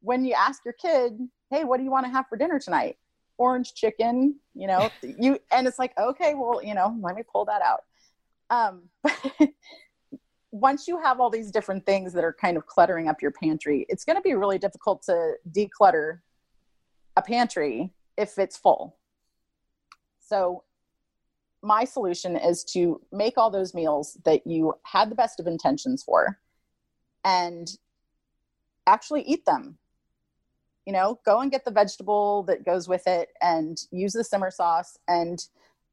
when 0.01 0.25
you 0.25 0.35
ask 0.35 0.65
your 0.65 0.75
kid, 0.75 1.19
"Hey, 1.51 1.65
what 1.65 1.79
do 1.79 1.85
you 1.85 1.91
want 1.91 2.07
to 2.07 2.13
have 2.13 2.27
for 2.29 2.37
dinner 2.37 2.59
tonight?" 2.59 2.97
Orange 3.39 3.75
chicken, 3.75 4.39
you 4.55 4.67
know, 4.67 4.91
you 5.03 5.39
and 5.53 5.67
it's 5.67 5.79
like, 5.79 5.93
"Okay, 5.99 6.35
well, 6.35 6.63
you 6.63 6.75
know, 6.75 6.97
let 7.01 7.15
me 7.17 7.23
pull 7.31 7.45
that 7.47 7.63
out." 7.63 7.85
Um 8.51 8.89
once 10.61 10.89
you 10.89 11.01
have 11.01 11.21
all 11.21 11.31
these 11.31 11.51
different 11.51 11.87
things 11.87 12.13
that 12.13 12.25
are 12.25 12.33
kind 12.33 12.57
of 12.57 12.67
cluttering 12.67 13.09
up 13.09 13.23
your 13.23 13.31
pantry, 13.31 13.87
it's 13.89 14.05
going 14.05 14.17
to 14.17 14.23
be 14.23 14.35
really 14.35 14.59
difficult 14.59 15.03
to 15.03 15.35
declutter 15.51 16.21
a 17.17 17.23
pantry 17.23 17.93
if 18.17 18.39
it's 18.39 18.57
full. 18.57 18.97
So 20.21 20.65
my 21.63 21.85
solution 21.85 22.37
is 22.37 22.65
to 22.65 23.01
make 23.13 23.37
all 23.37 23.51
those 23.51 23.75
meals 23.75 24.17
that 24.25 24.47
you 24.47 24.75
had 24.85 25.11
the 25.11 25.15
best 25.15 25.41
of 25.41 25.47
intentions 25.47 26.03
for 26.03 26.39
and 27.25 27.69
actually 28.87 29.23
eat 29.23 29.45
them. 29.45 29.79
You 30.87 30.93
know, 30.93 31.21
go 31.27 31.41
and 31.41 31.51
get 31.51 31.65
the 31.65 31.71
vegetable 31.71 32.45
that 32.45 32.65
goes 32.65 32.89
with 32.89 33.07
it 33.07 33.29
and 33.43 33.79
use 33.91 34.13
the 34.13 34.25
simmer 34.25 34.51
sauce. 34.51 34.97
And, 35.07 35.45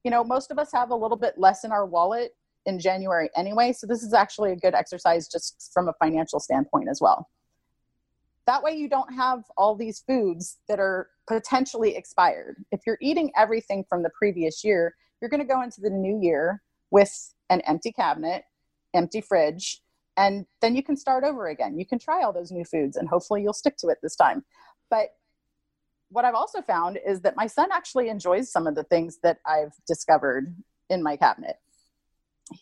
you 0.03 0.11
know, 0.11 0.23
most 0.23 0.51
of 0.51 0.59
us 0.59 0.71
have 0.71 0.91
a 0.91 0.95
little 0.95 1.17
bit 1.17 1.37
less 1.37 1.65
in 1.65 1.71
our 1.71 1.85
wallet 1.85 2.35
in 2.65 2.79
January 2.79 3.29
anyway. 3.35 3.73
So 3.73 3.87
this 3.87 4.03
is 4.03 4.13
actually 4.13 4.51
a 4.51 4.55
good 4.55 4.73
exercise 4.73 5.27
just 5.27 5.71
from 5.73 5.87
a 5.87 5.93
financial 5.93 6.39
standpoint 6.39 6.89
as 6.89 6.99
well. 7.01 7.29
That 8.47 8.61
way, 8.61 8.73
you 8.73 8.87
don't 8.87 9.13
have 9.13 9.43
all 9.57 9.75
these 9.75 10.03
foods 10.07 10.57
that 10.67 10.79
are 10.79 11.09
potentially 11.27 11.95
expired. 11.95 12.57
If 12.71 12.81
you're 12.85 12.99
eating 13.01 13.31
everything 13.35 13.85
from 13.89 14.03
the 14.03 14.11
previous 14.11 14.63
year, 14.63 14.95
you're 15.19 15.29
going 15.29 15.41
to 15.41 15.47
go 15.47 15.63
into 15.63 15.81
the 15.81 15.89
new 15.89 16.19
year 16.21 16.61
with 16.91 17.33
an 17.49 17.61
empty 17.61 17.91
cabinet, 17.91 18.43
empty 18.93 19.21
fridge, 19.21 19.81
and 20.17 20.45
then 20.61 20.75
you 20.75 20.83
can 20.83 20.95
start 20.95 21.23
over 21.23 21.47
again. 21.47 21.77
You 21.77 21.85
can 21.85 21.99
try 21.99 22.23
all 22.23 22.31
those 22.31 22.51
new 22.51 22.63
foods 22.63 22.95
and 22.95 23.09
hopefully 23.09 23.41
you'll 23.41 23.53
stick 23.53 23.77
to 23.77 23.87
it 23.87 23.97
this 24.01 24.15
time. 24.15 24.45
But 24.89 25.15
what 26.09 26.23
I've 26.23 26.35
also 26.35 26.61
found 26.61 26.99
is 27.05 27.21
that 27.21 27.35
my 27.35 27.47
son 27.47 27.69
actually 27.73 28.09
enjoys 28.09 28.51
some 28.51 28.67
of 28.67 28.75
the 28.75 28.83
things 28.83 29.17
that 29.23 29.39
I've 29.45 29.73
discovered 29.87 30.55
in 30.89 31.03
my 31.03 31.17
cabinet 31.17 31.57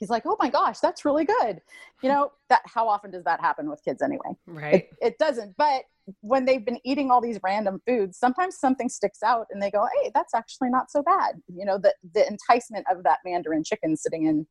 he's 0.04 0.10
like, 0.10 0.24
"Oh 0.26 0.36
my 0.40 0.50
gosh, 0.50 0.80
that's 0.80 1.06
really 1.06 1.24
good." 1.24 1.62
You 2.02 2.10
know, 2.10 2.32
that 2.50 2.62
how 2.66 2.90
often 2.90 3.10
does 3.10 3.24
that 3.24 3.40
happen 3.40 3.70
with 3.70 3.82
kids 3.86 4.02
anyway? 4.02 4.36
Right. 4.46 4.74
It, 4.74 4.90
it, 5.02 5.18
doesn't. 5.18 5.56
But 5.58 5.84
when 6.20 6.44
they've 6.44 6.66
been 6.66 6.80
eating 6.84 7.10
all 7.10 7.22
these 7.22 7.40
random 7.42 7.82
foods, 7.88 8.18
sometimes 8.18 8.58
something 8.60 8.90
sticks 8.90 9.24
out 9.24 9.48
and 9.50 9.62
they 9.62 9.72
go, 9.72 9.88
"Hey, 9.96 10.12
that's 10.14 10.34
actually 10.34 10.70
not 10.70 10.92
so 10.92 11.02
bad." 11.02 11.42
You 11.48 11.66
know, 11.66 11.78
the 11.78 11.94
the 12.14 12.28
enticement 12.28 12.86
of 12.92 13.04
that 13.04 13.20
mandarin 13.24 13.64
chicken 13.64 13.96
sitting 13.96 14.26
in 14.26 14.46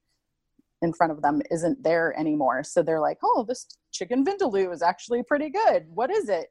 in 0.80 0.92
front 0.94 1.12
of 1.12 1.21
them 1.21 1.42
isn't 1.50 1.82
there 1.85 2.18
anymore. 2.18 2.64
So 2.64 2.82
they're 2.82 3.00
like, 3.00 3.18
"Oh, 3.23 3.44
this 3.47 3.66
chicken 3.92 4.25
vindaloo 4.25 4.73
is 4.73 4.80
actually 4.80 5.23
pretty 5.23 5.50
good. 5.50 5.85
What 5.88 6.11
is 6.11 6.30
it?" 6.30 6.47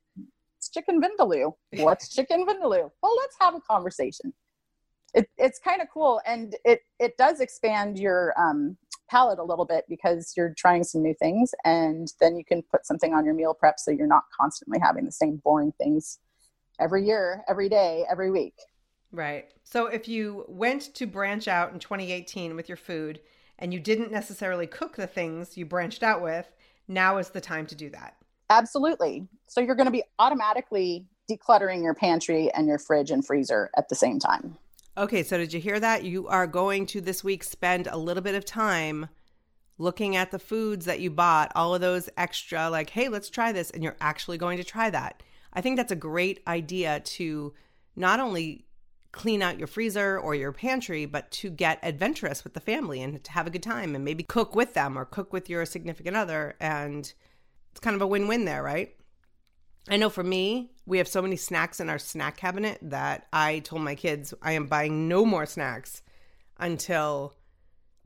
It's 0.57 0.69
chicken 0.69 1.01
vindaloo. 1.01 1.53
What's 1.77 2.09
chicken 2.09 2.45
vindaloo? 2.45 2.91
Well, 3.01 3.15
let's 3.17 3.35
have 3.39 3.55
a 3.55 3.61
conversation 3.61 4.31
it, 5.13 5.29
it's 5.37 5.59
kind 5.59 5.81
of 5.81 5.87
cool 5.93 6.21
and 6.25 6.55
it 6.63 6.81
it 6.99 7.17
does 7.17 7.39
expand 7.39 7.99
your 7.99 8.33
um, 8.39 8.77
palate 9.11 9.39
a 9.39 9.43
little 9.43 9.65
bit 9.65 9.83
because 9.89 10.33
you're 10.37 10.53
trying 10.57 10.85
some 10.85 11.03
new 11.03 11.13
things 11.13 11.53
and 11.65 12.13
then 12.21 12.37
you 12.37 12.45
can 12.45 12.63
put 12.63 12.85
something 12.85 13.13
on 13.13 13.25
your 13.25 13.33
meal 13.33 13.53
prep 13.53 13.77
so 13.77 13.91
you're 13.91 14.07
not 14.07 14.23
constantly 14.39 14.79
having 14.81 15.03
the 15.03 15.11
same 15.11 15.41
boring 15.43 15.73
things 15.73 16.19
every 16.79 17.05
year 17.05 17.43
every 17.49 17.67
day 17.67 18.05
every 18.09 18.31
week. 18.31 18.55
Right. 19.11 19.49
So 19.65 19.87
if 19.87 20.07
you 20.07 20.45
went 20.47 20.95
to 20.95 21.05
branch 21.05 21.49
out 21.49 21.73
in 21.73 21.79
2018 21.79 22.55
with 22.55 22.69
your 22.69 22.77
food 22.77 23.19
and 23.59 23.73
you 23.73 23.79
didn't 23.81 24.11
necessarily 24.11 24.65
cook 24.65 24.95
the 24.95 25.07
things 25.07 25.57
you 25.57 25.65
branched 25.65 26.03
out 26.03 26.21
with 26.21 26.47
now 26.87 27.17
is 27.17 27.29
the 27.29 27.41
time 27.41 27.65
to 27.67 27.75
do 27.75 27.89
that. 27.89 28.15
Absolutely. 28.49 29.27
So 29.47 29.59
you're 29.59 29.75
going 29.75 29.85
to 29.85 29.91
be 29.91 30.03
automatically 30.19 31.05
decluttering 31.29 31.83
your 31.83 31.93
pantry 31.93 32.49
and 32.53 32.65
your 32.65 32.79
fridge 32.79 33.11
and 33.11 33.25
freezer 33.25 33.69
at 33.77 33.89
the 33.89 33.95
same 33.95 34.19
time 34.19 34.57
Okay, 34.97 35.23
so 35.23 35.37
did 35.37 35.53
you 35.53 35.61
hear 35.61 35.79
that? 35.79 36.03
You 36.03 36.27
are 36.27 36.45
going 36.45 36.85
to 36.87 36.99
this 36.99 37.23
week 37.23 37.45
spend 37.45 37.87
a 37.87 37.97
little 37.97 38.21
bit 38.21 38.35
of 38.35 38.43
time 38.43 39.07
looking 39.77 40.17
at 40.17 40.31
the 40.31 40.39
foods 40.39 40.85
that 40.85 40.99
you 40.99 41.09
bought, 41.09 41.51
all 41.55 41.73
of 41.73 41.79
those 41.79 42.09
extra, 42.17 42.69
like, 42.69 42.89
hey, 42.89 43.07
let's 43.07 43.29
try 43.29 43.53
this. 43.53 43.71
And 43.71 43.83
you're 43.83 43.95
actually 44.01 44.37
going 44.37 44.57
to 44.57 44.65
try 44.65 44.89
that. 44.89 45.23
I 45.53 45.61
think 45.61 45.77
that's 45.77 45.93
a 45.93 45.95
great 45.97 46.41
idea 46.45 46.99
to 46.99 47.53
not 47.95 48.19
only 48.19 48.65
clean 49.13 49.41
out 49.41 49.57
your 49.57 49.67
freezer 49.67 50.19
or 50.19 50.35
your 50.35 50.51
pantry, 50.51 51.05
but 51.05 51.31
to 51.31 51.49
get 51.49 51.79
adventurous 51.83 52.43
with 52.43 52.53
the 52.53 52.59
family 52.59 53.01
and 53.01 53.23
to 53.23 53.31
have 53.31 53.47
a 53.47 53.49
good 53.49 53.63
time 53.63 53.95
and 53.95 54.03
maybe 54.03 54.23
cook 54.23 54.55
with 54.55 54.73
them 54.73 54.97
or 54.97 55.05
cook 55.05 55.31
with 55.31 55.49
your 55.49 55.65
significant 55.65 56.17
other. 56.17 56.55
And 56.59 57.13
it's 57.71 57.79
kind 57.79 57.95
of 57.95 58.01
a 58.01 58.07
win 58.07 58.27
win 58.27 58.43
there, 58.43 58.61
right? 58.61 58.93
I 59.89 59.97
know 59.97 60.09
for 60.09 60.23
me, 60.23 60.71
we 60.91 60.97
have 60.97 61.07
so 61.07 61.21
many 61.21 61.37
snacks 61.37 61.79
in 61.79 61.89
our 61.89 61.97
snack 61.97 62.35
cabinet 62.35 62.77
that 62.81 63.25
I 63.31 63.59
told 63.59 63.81
my 63.81 63.95
kids 63.95 64.33
I 64.41 64.51
am 64.51 64.65
buying 64.65 65.07
no 65.07 65.25
more 65.25 65.45
snacks 65.45 66.01
until 66.59 67.33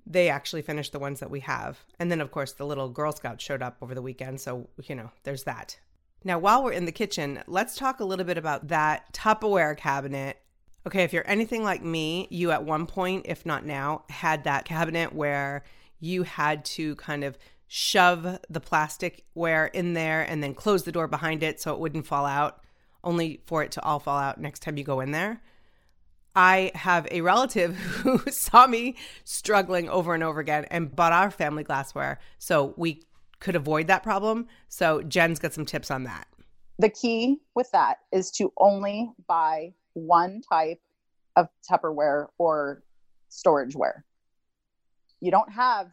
they 0.06 0.30
actually 0.30 0.62
finish 0.62 0.92
the 0.92 1.00
ones 1.00 1.20
that 1.20 1.32
we 1.32 1.40
have. 1.40 1.84
And 1.98 2.12
then, 2.12 2.22
of 2.22 2.30
course, 2.30 2.54
the 2.54 2.66
little 2.68 2.90
Girl 2.90 3.12
Scouts 3.12 3.44
showed 3.44 3.64
up 3.64 3.78
over 3.82 3.96
the 3.96 4.04
weekend. 4.04 4.40
So, 4.40 4.70
you 4.84 4.94
know, 4.94 5.10
there's 5.24 5.46
that. 5.46 5.80
Now, 6.24 6.38
while 6.38 6.64
we're 6.64 6.74
in 6.74 6.86
the 6.86 6.92
kitchen, 6.92 7.42
let's 7.48 7.76
talk 7.76 8.02
a 8.02 8.06
little 8.06 8.24
bit 8.24 8.38
about 8.38 8.68
that 8.68 9.12
Tupperware 9.14 9.76
cabinet. 9.76 10.38
Okay, 10.86 11.02
if 11.02 11.12
you're 11.12 11.28
anything 11.28 11.64
like 11.64 11.84
me, 11.84 12.28
you 12.30 12.52
at 12.52 12.66
one 12.66 12.86
point, 12.86 13.26
if 13.28 13.48
not 13.48 13.66
now, 13.66 14.04
had 14.10 14.44
that 14.44 14.66
cabinet 14.66 15.12
where 15.12 15.64
you 16.00 16.22
had 16.22 16.64
to 16.66 16.96
kind 16.98 17.24
of 17.24 17.36
shove 17.66 18.38
the 18.48 18.62
plasticware 18.62 19.72
in 19.74 19.96
there 19.96 20.22
and 20.22 20.44
then 20.44 20.54
close 20.54 20.84
the 20.84 20.92
door 20.92 21.08
behind 21.08 21.42
it 21.42 21.60
so 21.60 21.74
it 21.74 21.80
wouldn't 21.80 22.06
fall 22.06 22.28
out, 22.28 22.60
only 23.06 23.40
for 23.46 23.64
it 23.64 23.72
to 23.72 23.84
all 23.84 24.00
fall 24.00 24.18
out 24.18 24.42
next 24.42 24.62
time 24.62 24.78
you 24.78 24.84
go 24.84 25.00
in 25.00 25.12
there. 25.12 25.42
I 26.36 26.72
have 26.76 27.08
a 27.12 27.22
relative 27.22 27.76
who 27.78 28.20
saw 28.30 28.68
me 28.68 28.96
struggling 29.24 29.88
over 29.90 30.14
and 30.14 30.24
over 30.24 30.40
again 30.42 30.66
and 30.66 30.94
bought 30.94 31.14
our 31.14 31.32
family 31.32 31.64
glassware 31.64 32.20
so 32.40 32.74
we 32.76 33.04
could 33.40 33.56
avoid 33.56 33.88
that 33.88 34.04
problem. 34.04 34.48
So 34.68 35.02
Jen's 35.04 35.40
got 35.40 35.54
some 35.54 35.66
tips 35.66 35.92
on 35.92 36.04
that. 36.04 36.28
The 36.80 36.90
key 36.90 37.38
with 37.56 37.72
that 37.72 38.00
is 38.12 38.32
to 38.32 38.52
only 38.58 39.12
buy 39.28 39.74
one 39.94 40.42
type 40.42 40.82
of 41.38 41.48
Tupperware 41.70 42.28
or 42.38 42.84
storageware. 43.32 44.04
You 45.22 45.32
don't 45.32 45.52
have 45.52 45.90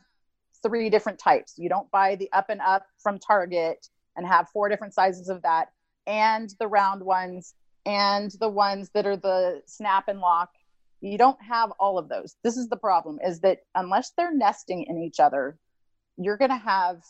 three 0.62 0.90
different 0.90 1.18
types. 1.18 1.54
You 1.56 1.68
don't 1.68 1.90
buy 1.90 2.16
the 2.16 2.30
up 2.32 2.50
and 2.50 2.60
up 2.60 2.86
from 2.98 3.18
Target 3.18 3.88
and 4.16 4.26
have 4.26 4.48
four 4.48 4.68
different 4.68 4.94
sizes 4.94 5.28
of 5.28 5.42
that 5.42 5.68
and 6.06 6.54
the 6.58 6.66
round 6.66 7.02
ones 7.02 7.54
and 7.84 8.30
the 8.40 8.48
ones 8.48 8.90
that 8.94 9.06
are 9.06 9.16
the 9.16 9.62
snap 9.66 10.08
and 10.08 10.20
lock 10.20 10.50
you 11.04 11.18
don't 11.18 11.42
have 11.42 11.72
all 11.80 11.98
of 11.98 12.08
those. 12.08 12.36
This 12.44 12.56
is 12.56 12.68
the 12.68 12.76
problem 12.76 13.18
is 13.26 13.40
that 13.40 13.58
unless 13.74 14.12
they're 14.16 14.32
nesting 14.32 14.84
in 14.84 14.98
each 14.98 15.18
other 15.18 15.58
you're 16.16 16.36
going 16.36 16.50
to 16.50 16.56
have 16.56 17.02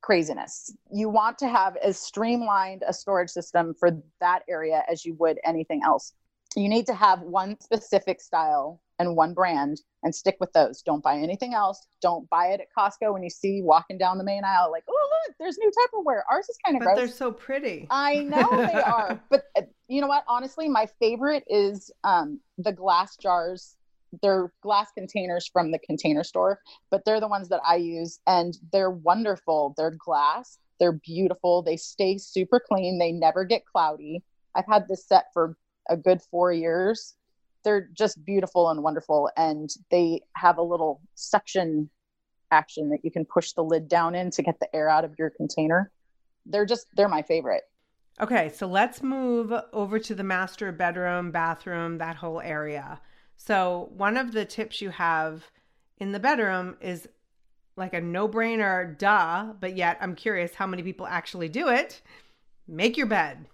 craziness. 0.00 0.74
You 0.92 1.08
want 1.08 1.38
to 1.38 1.48
have 1.48 1.76
as 1.76 1.98
streamlined 1.98 2.82
a 2.86 2.92
storage 2.92 3.30
system 3.30 3.74
for 3.78 3.90
that 4.20 4.42
area 4.48 4.82
as 4.90 5.04
you 5.04 5.14
would 5.14 5.38
anything 5.44 5.80
else. 5.84 6.12
You 6.56 6.68
need 6.68 6.86
to 6.86 6.94
have 6.94 7.22
one 7.22 7.58
specific 7.60 8.20
style 8.20 8.80
and 8.98 9.16
one 9.16 9.34
brand 9.34 9.80
and 10.02 10.14
stick 10.14 10.36
with 10.40 10.52
those. 10.52 10.82
Don't 10.82 11.02
buy 11.02 11.16
anything 11.16 11.54
else. 11.54 11.86
Don't 12.00 12.28
buy 12.30 12.48
it 12.48 12.60
at 12.60 12.68
Costco 12.76 13.12
when 13.12 13.22
you 13.22 13.30
see 13.30 13.62
walking 13.62 13.98
down 13.98 14.18
the 14.18 14.24
main 14.24 14.44
aisle, 14.44 14.70
like, 14.70 14.84
oh, 14.88 15.08
look, 15.26 15.36
there's 15.38 15.58
new 15.58 15.70
Tupperware. 15.70 16.20
Ours 16.30 16.48
is 16.48 16.58
kind 16.64 16.76
of 16.76 16.82
gross. 16.82 16.96
They're 16.96 17.08
so 17.08 17.32
pretty. 17.32 17.86
I 17.90 18.20
know 18.20 18.48
they 18.50 18.80
are. 18.80 19.20
But 19.30 19.44
uh, 19.56 19.62
you 19.88 20.00
know 20.00 20.06
what? 20.06 20.24
Honestly, 20.28 20.68
my 20.68 20.86
favorite 21.00 21.44
is 21.48 21.90
um, 22.04 22.40
the 22.58 22.72
glass 22.72 23.16
jars. 23.16 23.76
They're 24.22 24.52
glass 24.62 24.90
containers 24.96 25.48
from 25.52 25.72
the 25.72 25.78
container 25.80 26.22
store, 26.22 26.60
but 26.90 27.04
they're 27.04 27.20
the 27.20 27.28
ones 27.28 27.48
that 27.48 27.60
I 27.66 27.76
use 27.76 28.20
and 28.26 28.56
they're 28.72 28.90
wonderful. 28.90 29.74
They're 29.76 29.96
glass, 29.98 30.58
they're 30.78 30.92
beautiful, 30.92 31.62
they 31.62 31.76
stay 31.76 32.18
super 32.18 32.60
clean, 32.60 32.98
they 32.98 33.10
never 33.10 33.44
get 33.44 33.64
cloudy. 33.66 34.22
I've 34.54 34.66
had 34.68 34.86
this 34.86 35.04
set 35.06 35.26
for 35.32 35.56
a 35.90 35.96
good 35.96 36.22
four 36.30 36.52
years 36.52 37.14
they're 37.64 37.88
just 37.94 38.24
beautiful 38.24 38.70
and 38.70 38.82
wonderful 38.82 39.30
and 39.36 39.70
they 39.90 40.20
have 40.36 40.58
a 40.58 40.62
little 40.62 41.00
suction 41.14 41.90
action 42.50 42.90
that 42.90 43.00
you 43.02 43.10
can 43.10 43.24
push 43.24 43.52
the 43.52 43.64
lid 43.64 43.88
down 43.88 44.14
in 44.14 44.30
to 44.30 44.42
get 44.42 44.60
the 44.60 44.76
air 44.76 44.88
out 44.88 45.04
of 45.04 45.14
your 45.18 45.30
container. 45.30 45.90
They're 46.46 46.66
just 46.66 46.86
they're 46.94 47.08
my 47.08 47.22
favorite. 47.22 47.62
Okay 48.20 48.50
so 48.54 48.66
let's 48.66 49.02
move 49.02 49.52
over 49.72 49.98
to 49.98 50.14
the 50.14 50.22
master 50.22 50.70
bedroom 50.70 51.32
bathroom 51.32 51.98
that 51.98 52.16
whole 52.16 52.40
area. 52.40 53.00
So 53.36 53.90
one 53.96 54.16
of 54.16 54.32
the 54.32 54.44
tips 54.44 54.80
you 54.80 54.90
have 54.90 55.50
in 55.98 56.12
the 56.12 56.20
bedroom 56.20 56.76
is 56.80 57.08
like 57.76 57.94
a 57.94 58.00
no-brainer 58.00 58.96
duh 58.98 59.52
but 59.58 59.76
yet 59.76 59.98
i'm 60.00 60.14
curious 60.14 60.54
how 60.54 60.66
many 60.66 60.82
people 60.82 61.06
actually 61.06 61.48
do 61.48 61.68
it. 61.68 62.02
Make 62.68 62.96
your 62.96 63.06
bed. 63.06 63.46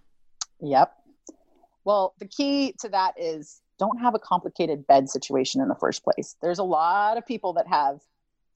Yep. 0.60 0.92
Well 1.84 2.14
the 2.18 2.28
key 2.28 2.74
to 2.80 2.88
that 2.90 3.14
is 3.16 3.62
don't 3.80 3.98
have 3.98 4.14
a 4.14 4.18
complicated 4.18 4.86
bed 4.86 5.08
situation 5.08 5.60
in 5.60 5.68
the 5.68 5.74
first 5.74 6.04
place. 6.04 6.36
There's 6.42 6.58
a 6.58 6.64
lot 6.64 7.16
of 7.16 7.26
people 7.26 7.54
that 7.54 7.66
have 7.66 7.98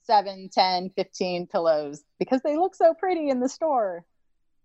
7, 0.03 0.51
10, 0.53 0.91
15 0.91 1.47
pillows 1.47 2.05
because 2.19 2.43
they 2.43 2.57
look 2.57 2.75
so 2.75 2.93
pretty 2.93 3.31
in 3.31 3.41
the 3.41 3.49
store. 3.49 4.05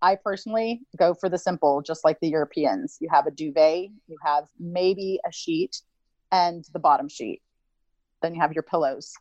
I 0.02 0.16
personally 0.16 0.82
go 0.98 1.14
for 1.14 1.30
the 1.30 1.38
simple, 1.38 1.80
just 1.80 2.04
like 2.04 2.20
the 2.20 2.28
Europeans. 2.28 2.98
You 3.00 3.08
have 3.10 3.26
a 3.26 3.30
duvet, 3.30 3.90
you 4.06 4.16
have 4.22 4.44
maybe 4.58 5.18
a 5.26 5.32
sheet 5.32 5.80
and 6.30 6.64
the 6.72 6.78
bottom 6.78 7.08
sheet. 7.08 7.40
Then 8.20 8.34
you 8.34 8.40
have 8.42 8.52
your 8.52 8.62
pillows. 8.62 9.14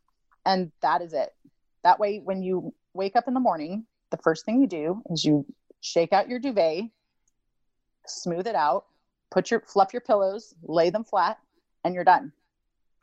And 0.46 0.72
that 0.82 1.02
is 1.02 1.14
it. 1.14 1.34
That 1.84 2.00
way, 2.00 2.20
when 2.22 2.44
you 2.44 2.74
wake 2.94 3.16
up 3.16 3.30
in 3.30 3.34
the 3.34 3.40
morning, 3.40 3.86
the 4.12 4.18
first 4.18 4.46
thing 4.46 4.62
you 4.62 4.68
do 4.68 5.02
is 5.10 5.24
you 5.24 5.46
shake 5.80 6.12
out 6.12 6.28
your 6.28 6.40
duvet, 6.40 6.84
smooth 8.06 8.46
it 8.46 8.56
out, 8.56 8.86
put 9.32 9.52
your 9.52 9.62
fluff 9.62 9.94
your 9.94 10.02
pillows, 10.02 10.54
lay 10.64 10.90
them 10.90 11.04
flat, 11.04 11.38
and 11.84 11.94
you're 11.94 12.04
done. 12.04 12.32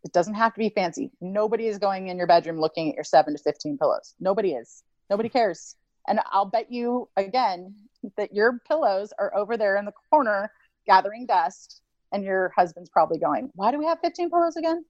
It 0.05 0.13
doesn't 0.13 0.35
have 0.35 0.55
to 0.55 0.59
be 0.59 0.69
fancy. 0.69 1.11
Nobody 1.21 1.67
is 1.67 1.79
going 1.79 2.09
in 2.09 2.17
your 2.17 2.27
bedroom 2.27 2.61
looking 2.61 2.91
at 2.91 2.95
your 2.95 3.05
seven 3.05 3.37
to 3.37 3.43
15 3.43 3.79
pillows. 3.79 4.15
Nobody 4.21 4.53
is. 4.53 4.85
Nobody 5.11 5.29
cares. 5.29 5.77
And 6.07 6.21
I'll 6.31 6.47
bet 6.47 6.71
you 6.71 7.09
again 7.17 7.75
that 8.17 8.33
your 8.33 8.61
pillows 8.69 9.13
are 9.19 9.35
over 9.35 9.57
there 9.57 9.77
in 9.77 9.85
the 9.85 9.93
corner 10.11 10.53
gathering 10.87 11.27
dust, 11.27 11.83
and 12.13 12.23
your 12.23 12.53
husband's 12.57 12.89
probably 12.89 13.19
going, 13.19 13.51
Why 13.55 13.73
do 13.73 13.79
we 13.79 13.87
have 13.87 13.99
15 14.01 14.31
pillows 14.31 14.57
again? 14.57 14.85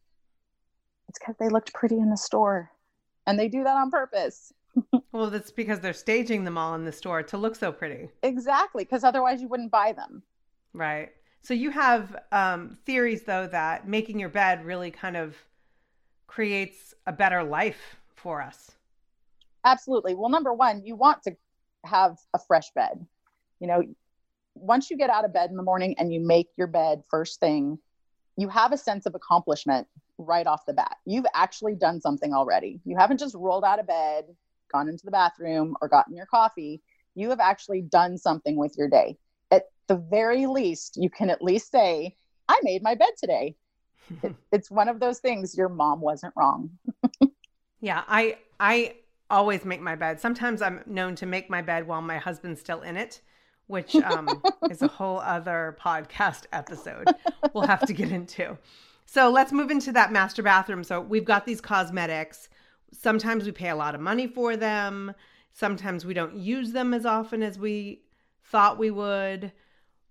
It's 1.09 1.19
because 1.19 1.37
they 1.39 1.49
looked 1.49 1.73
pretty 1.73 1.97
in 1.97 2.11
the 2.11 2.17
store. 2.17 2.71
And 3.27 3.39
they 3.39 3.49
do 3.49 3.65
that 3.65 3.77
on 3.77 3.91
purpose. 3.91 4.53
well, 5.13 5.31
that's 5.31 5.51
because 5.51 5.81
they're 5.81 5.93
staging 5.93 6.45
them 6.45 6.59
all 6.59 6.75
in 6.75 6.85
the 6.85 6.93
store 6.93 7.23
to 7.25 7.39
look 7.39 7.57
so 7.57 7.73
pretty. 7.73 8.11
Exactly, 8.23 8.85
because 8.85 9.03
otherwise 9.03 9.41
you 9.41 9.49
wouldn't 9.49 9.73
buy 9.73 9.93
them. 9.93 10.23
Right. 10.73 11.11
So 11.47 11.55
you 11.55 11.71
have 11.71 12.17
um, 12.33 12.77
theories, 12.87 13.23
though, 13.23 13.47
that 13.47 13.87
making 13.87 14.19
your 14.19 14.29
bed 14.29 14.65
really 14.65 14.91
kind 14.91 15.17
of 15.17 15.37
creates 16.27 16.93
a 17.07 17.13
better 17.13 17.45
life 17.45 17.95
for 18.17 18.43
us. 18.43 18.73
Absolutely. 19.65 20.17
Well, 20.17 20.29
number 20.29 20.53
one, 20.53 20.85
you 20.85 20.97
want 20.97 21.23
to 21.23 21.37
have 21.85 22.17
a 22.35 22.41
fresh 22.49 22.73
bed. 22.75 23.07
You 23.61 23.69
know, 23.69 23.83
once 24.57 24.91
you 24.91 24.97
get 24.97 25.09
out 25.09 25.25
of 25.25 25.33
bed 25.33 25.51
in 25.51 25.57
the 25.57 25.63
morning 25.63 25.95
and 25.99 26.13
you 26.13 26.19
make 26.19 26.49
your 26.57 26.67
bed 26.67 27.03
first 27.09 27.39
thing, 27.39 27.79
you 28.37 28.49
have 28.49 28.73
a 28.73 28.77
sense 28.77 29.07
of 29.07 29.15
accomplishment 29.15 29.87
right 30.19 30.49
off 30.49 30.67
the 30.67 30.73
bat. 30.73 30.97
You've 31.05 31.27
actually 31.33 31.77
done 31.77 32.01
something 32.01 32.33
already. 32.33 32.81
You 32.85 32.97
haven't 32.99 33.21
just 33.21 33.37
rolled 33.37 33.63
out 33.63 33.79
of 33.79 33.87
bed, 33.87 34.25
gone 34.73 34.89
into 34.89 35.05
the 35.05 35.13
bathroom, 35.13 35.77
or 35.81 35.87
gotten 35.87 36.17
your 36.17 36.27
coffee. 36.27 36.83
You 37.15 37.31
have 37.31 37.39
actually 37.39 37.83
done 37.83 38.19
something 38.19 38.57
with 38.57 38.75
your 38.77 38.89
day 38.89 39.17
the 39.89 39.97
very 39.97 40.47
least, 40.47 40.97
you 40.97 41.11
can 41.11 41.31
at 41.31 41.43
least 41.43 41.71
say, 41.71 42.17
I 42.49 42.61
made 42.63 42.83
my 42.83 42.95
bed 42.95 43.11
today. 43.19 43.57
it's 44.53 44.71
one 44.71 44.89
of 44.89 45.01
those 45.01 45.19
things 45.19 45.57
your 45.57 45.69
mom 45.69 46.01
wasn't 46.01 46.33
wrong. 46.37 46.71
yeah, 47.81 48.03
I 48.07 48.39
I 48.61 48.97
always 49.31 49.65
make 49.65 49.81
my 49.81 49.97
bed. 49.97 50.21
Sometimes 50.21 50.63
I'm 50.63 50.83
known 50.87 51.17
to 51.17 51.27
make 51.27 51.51
my 51.51 51.63
bed 51.63 51.87
while 51.87 52.03
my 52.03 52.19
husband's 52.19 52.61
still 52.61 52.83
in 52.83 52.97
it, 52.97 53.21
which 53.67 53.97
um, 53.97 54.43
is 54.71 54.83
a 54.83 54.89
whole 54.89 55.19
other 55.19 55.77
podcast 55.81 56.45
episode 56.53 57.09
we'll 57.53 57.67
have 57.67 57.87
to 57.87 57.93
get 57.93 58.13
into. 58.13 58.57
So 59.05 59.31
let's 59.31 59.53
move 59.53 59.71
into 59.71 59.93
that 59.93 60.13
master 60.13 60.43
bathroom. 60.43 60.85
So 60.85 61.01
we've 61.01 61.25
got 61.25 61.47
these 61.47 61.61
cosmetics. 61.61 62.49
Sometimes 62.93 63.45
we 63.45 63.53
pay 63.53 63.69
a 63.69 63.77
lot 63.77 63.95
of 63.95 64.01
money 64.01 64.27
for 64.27 64.57
them. 64.57 65.13
Sometimes 65.53 66.05
we 66.05 66.15
don't 66.15 66.37
use 66.37 66.73
them 66.73 66.93
as 66.93 67.07
often 67.07 67.43
as 67.43 67.59
we 67.59 68.03
thought 68.45 68.79
we 68.79 68.91
would 68.91 69.53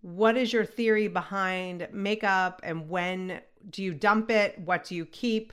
what 0.05 0.37
is 0.37 0.53
your 0.53 0.65
theory 0.65 1.07
behind 1.07 1.87
makeup 1.91 2.61
and 2.61 2.87
when 2.87 3.41
do 3.71 3.81
you 3.81 3.91
dump 3.91 4.29
it? 4.29 4.59
What 4.59 4.83
do 4.83 4.93
you 4.93 5.03
keep? 5.03 5.51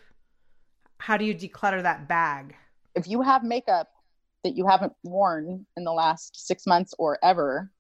How 0.99 1.17
do 1.17 1.25
you 1.25 1.35
declutter 1.35 1.83
that 1.83 2.07
bag? 2.07 2.55
If 2.95 3.09
you 3.09 3.23
have 3.23 3.45
makeup 3.45 3.89
that 4.45 4.55
you 4.55 4.67
haven't 4.67 4.93
worn 5.05 5.65
in 5.79 5.85
the 5.85 5.93
last 5.93 6.47
six 6.47 6.67
months 6.67 6.93
or 6.99 7.19
ever, 7.25 7.73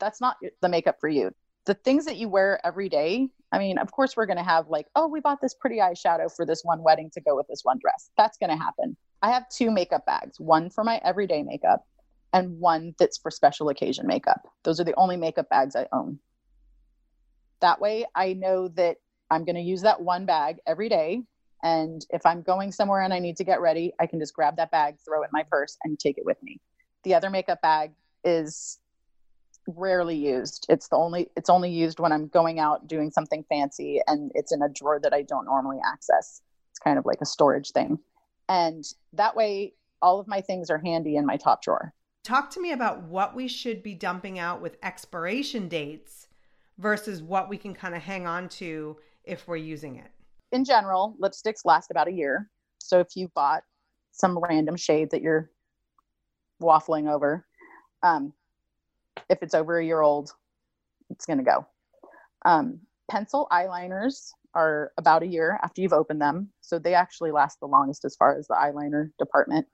that's 0.00 0.20
not 0.20 0.38
the 0.60 0.68
makeup 0.68 0.96
for 1.00 1.08
you. 1.08 1.30
The 1.66 1.74
things 1.74 2.04
that 2.06 2.16
you 2.16 2.28
wear 2.28 2.60
every 2.66 2.88
day 2.88 3.30
I 3.52 3.58
mean, 3.58 3.76
of 3.76 3.92
course, 3.92 4.16
we're 4.16 4.26
going 4.26 4.38
to 4.38 4.42
have 4.42 4.68
like, 4.68 4.86
oh, 4.96 5.06
we 5.06 5.20
bought 5.20 5.42
this 5.42 5.54
pretty 5.54 5.76
eyeshadow 5.76 6.34
for 6.34 6.46
this 6.46 6.62
one 6.64 6.82
wedding 6.82 7.10
to 7.12 7.20
go 7.20 7.36
with 7.36 7.46
this 7.48 7.60
one 7.64 7.78
dress. 7.78 8.10
That's 8.16 8.38
going 8.38 8.50
to 8.50 8.56
happen. 8.56 8.96
I 9.20 9.30
have 9.30 9.48
two 9.50 9.70
makeup 9.70 10.06
bags 10.06 10.40
one 10.40 10.70
for 10.70 10.82
my 10.82 11.00
everyday 11.04 11.42
makeup 11.42 11.86
and 12.32 12.58
one 12.58 12.94
that's 12.98 13.18
for 13.18 13.30
special 13.30 13.68
occasion 13.68 14.06
makeup. 14.06 14.48
Those 14.62 14.80
are 14.80 14.84
the 14.84 14.94
only 14.96 15.16
makeup 15.16 15.48
bags 15.48 15.76
I 15.76 15.86
own. 15.92 16.18
That 17.60 17.80
way, 17.80 18.06
I 18.14 18.32
know 18.32 18.68
that 18.68 18.96
I'm 19.30 19.44
going 19.44 19.56
to 19.56 19.62
use 19.62 19.82
that 19.82 20.00
one 20.00 20.26
bag 20.26 20.58
every 20.66 20.88
day. 20.88 21.22
And 21.62 22.04
if 22.10 22.26
I'm 22.26 22.42
going 22.42 22.72
somewhere 22.72 23.02
and 23.02 23.14
I 23.14 23.20
need 23.20 23.36
to 23.36 23.44
get 23.44 23.60
ready, 23.60 23.92
I 24.00 24.06
can 24.06 24.18
just 24.18 24.34
grab 24.34 24.56
that 24.56 24.70
bag, 24.70 24.96
throw 25.04 25.22
it 25.22 25.26
in 25.26 25.30
my 25.32 25.44
purse, 25.48 25.76
and 25.84 25.98
take 25.98 26.18
it 26.18 26.24
with 26.24 26.42
me. 26.42 26.60
The 27.04 27.14
other 27.14 27.30
makeup 27.30 27.62
bag 27.62 27.92
is 28.24 28.78
rarely 29.68 30.16
used. 30.16 30.66
It's 30.68 30.88
the 30.88 30.96
only 30.96 31.30
it's 31.36 31.50
only 31.50 31.70
used 31.70 32.00
when 32.00 32.12
I'm 32.12 32.26
going 32.28 32.58
out 32.58 32.88
doing 32.88 33.10
something 33.10 33.44
fancy 33.48 34.00
and 34.06 34.32
it's 34.34 34.52
in 34.52 34.62
a 34.62 34.68
drawer 34.68 34.98
that 35.00 35.12
I 35.12 35.22
don't 35.22 35.44
normally 35.44 35.78
access. 35.86 36.42
It's 36.70 36.78
kind 36.78 36.98
of 36.98 37.06
like 37.06 37.20
a 37.20 37.26
storage 37.26 37.70
thing. 37.70 37.98
And 38.48 38.84
that 39.12 39.36
way 39.36 39.74
all 40.00 40.18
of 40.18 40.26
my 40.26 40.40
things 40.40 40.68
are 40.68 40.78
handy 40.78 41.16
in 41.16 41.26
my 41.26 41.36
top 41.36 41.62
drawer. 41.62 41.94
Talk 42.24 42.50
to 42.50 42.60
me 42.60 42.70
about 42.70 43.02
what 43.02 43.34
we 43.34 43.48
should 43.48 43.82
be 43.82 43.94
dumping 43.94 44.38
out 44.38 44.62
with 44.62 44.78
expiration 44.82 45.66
dates 45.68 46.28
versus 46.78 47.20
what 47.20 47.48
we 47.48 47.56
can 47.56 47.74
kind 47.74 47.96
of 47.96 48.02
hang 48.02 48.26
on 48.26 48.48
to 48.48 48.96
if 49.24 49.48
we're 49.48 49.56
using 49.56 49.96
it. 49.96 50.10
In 50.52 50.64
general, 50.64 51.16
lipsticks 51.20 51.64
last 51.64 51.90
about 51.90 52.06
a 52.06 52.12
year. 52.12 52.48
So 52.78 53.00
if 53.00 53.16
you 53.16 53.28
bought 53.34 53.64
some 54.12 54.38
random 54.38 54.76
shade 54.76 55.10
that 55.10 55.22
you're 55.22 55.50
waffling 56.62 57.10
over, 57.10 57.44
um, 58.04 58.32
if 59.28 59.42
it's 59.42 59.54
over 59.54 59.78
a 59.78 59.84
year 59.84 60.00
old, 60.00 60.30
it's 61.10 61.26
going 61.26 61.38
to 61.38 61.44
go. 61.44 61.66
Um, 62.44 62.80
pencil 63.10 63.48
eyeliners 63.50 64.30
are 64.54 64.92
about 64.96 65.22
a 65.22 65.26
year 65.26 65.58
after 65.62 65.80
you've 65.80 65.92
opened 65.92 66.20
them. 66.20 66.50
So 66.60 66.78
they 66.78 66.94
actually 66.94 67.32
last 67.32 67.58
the 67.58 67.66
longest 67.66 68.04
as 68.04 68.14
far 68.14 68.38
as 68.38 68.46
the 68.46 68.54
eyeliner 68.54 69.10
department. 69.18 69.66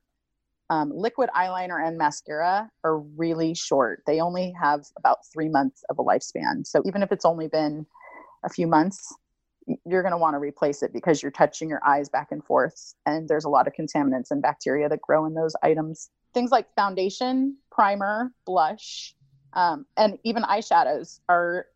Um, 0.71 0.93
liquid 0.95 1.31
eyeliner 1.35 1.87
and 1.87 1.97
mascara 1.97 2.71
are 2.85 2.99
really 2.99 3.55
short. 3.55 4.03
They 4.07 4.21
only 4.21 4.53
have 4.61 4.87
about 4.97 5.27
three 5.33 5.49
months 5.49 5.83
of 5.89 5.99
a 5.99 6.05
lifespan. 6.05 6.67
So 6.67 6.83
even 6.85 7.03
if 7.03 7.11
it's 7.11 7.25
only 7.25 7.49
been 7.49 7.87
a 8.45 8.51
few 8.51 8.67
months, 8.67 9.15
you're 9.87 10.03
going 10.03 10.13
to 10.13 10.19
want 10.19 10.35
to 10.35 10.39
replace 10.39 10.83
it 10.83 10.93
because 10.93 11.23
you're 11.23 11.33
touching 11.33 11.69
your 11.69 11.81
eyes 11.87 12.09
back 12.09 12.29
and 12.33 12.45
forth. 12.45 12.95
And 13.07 13.29
there's 13.29 13.45
a 13.45 13.49
lot 13.49 13.67
of 13.67 13.73
contaminants 13.75 14.31
and 14.31 14.43
bacteria 14.43 14.89
that 14.89 15.01
grow 15.01 15.25
in 15.25 15.35
those 15.35 15.55
items. 15.63 16.11
Things 16.35 16.51
like 16.51 16.73
foundation, 16.75 17.57
primer, 17.71 18.33
blush, 18.45 19.15
um, 19.55 19.87
and 19.97 20.19
even 20.25 20.43
eyeshadows 20.43 21.21
are 21.29 21.67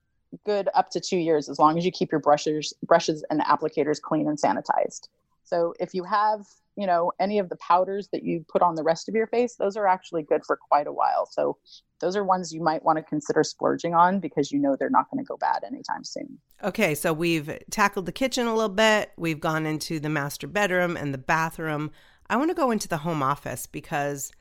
good 0.44 0.68
up 0.74 0.90
to 0.90 1.00
two 1.00 1.16
years 1.16 1.48
as 1.48 1.58
long 1.58 1.76
as 1.76 1.84
you 1.84 1.92
keep 1.92 2.10
your 2.10 2.20
brushes 2.20 2.72
brushes 2.82 3.24
and 3.28 3.40
applicators 3.42 4.00
clean 4.00 4.26
and 4.26 4.40
sanitized 4.40 5.08
so 5.44 5.74
if 5.78 5.94
you 5.94 6.04
have 6.04 6.46
you 6.76 6.86
know 6.86 7.12
any 7.20 7.38
of 7.38 7.48
the 7.48 7.56
powders 7.56 8.08
that 8.12 8.22
you 8.22 8.44
put 8.48 8.62
on 8.62 8.74
the 8.74 8.82
rest 8.82 9.08
of 9.08 9.14
your 9.14 9.26
face 9.26 9.56
those 9.56 9.76
are 9.76 9.86
actually 9.86 10.22
good 10.22 10.42
for 10.46 10.56
quite 10.56 10.86
a 10.86 10.92
while. 10.92 11.26
So 11.30 11.58
those 12.00 12.16
are 12.16 12.24
ones 12.24 12.52
you 12.52 12.62
might 12.62 12.84
want 12.84 12.98
to 12.98 13.02
consider 13.02 13.44
splurging 13.44 13.94
on 13.94 14.18
because 14.18 14.50
you 14.50 14.58
know 14.58 14.76
they're 14.78 14.90
not 14.90 15.10
going 15.10 15.24
to 15.24 15.28
go 15.28 15.36
bad 15.36 15.62
anytime 15.64 16.04
soon. 16.04 16.38
Okay 16.62 16.94
so 16.94 17.12
we've 17.12 17.58
tackled 17.70 18.06
the 18.06 18.12
kitchen 18.12 18.46
a 18.46 18.54
little 18.54 18.68
bit. 18.68 19.12
We've 19.16 19.40
gone 19.40 19.66
into 19.66 20.00
the 20.00 20.08
master 20.08 20.46
bedroom 20.46 20.96
and 20.96 21.12
the 21.12 21.18
bathroom. 21.18 21.90
I 22.28 22.36
want 22.36 22.50
to 22.50 22.54
go 22.54 22.70
into 22.70 22.88
the 22.88 22.98
home 22.98 23.22
office 23.22 23.66
because 23.66 24.32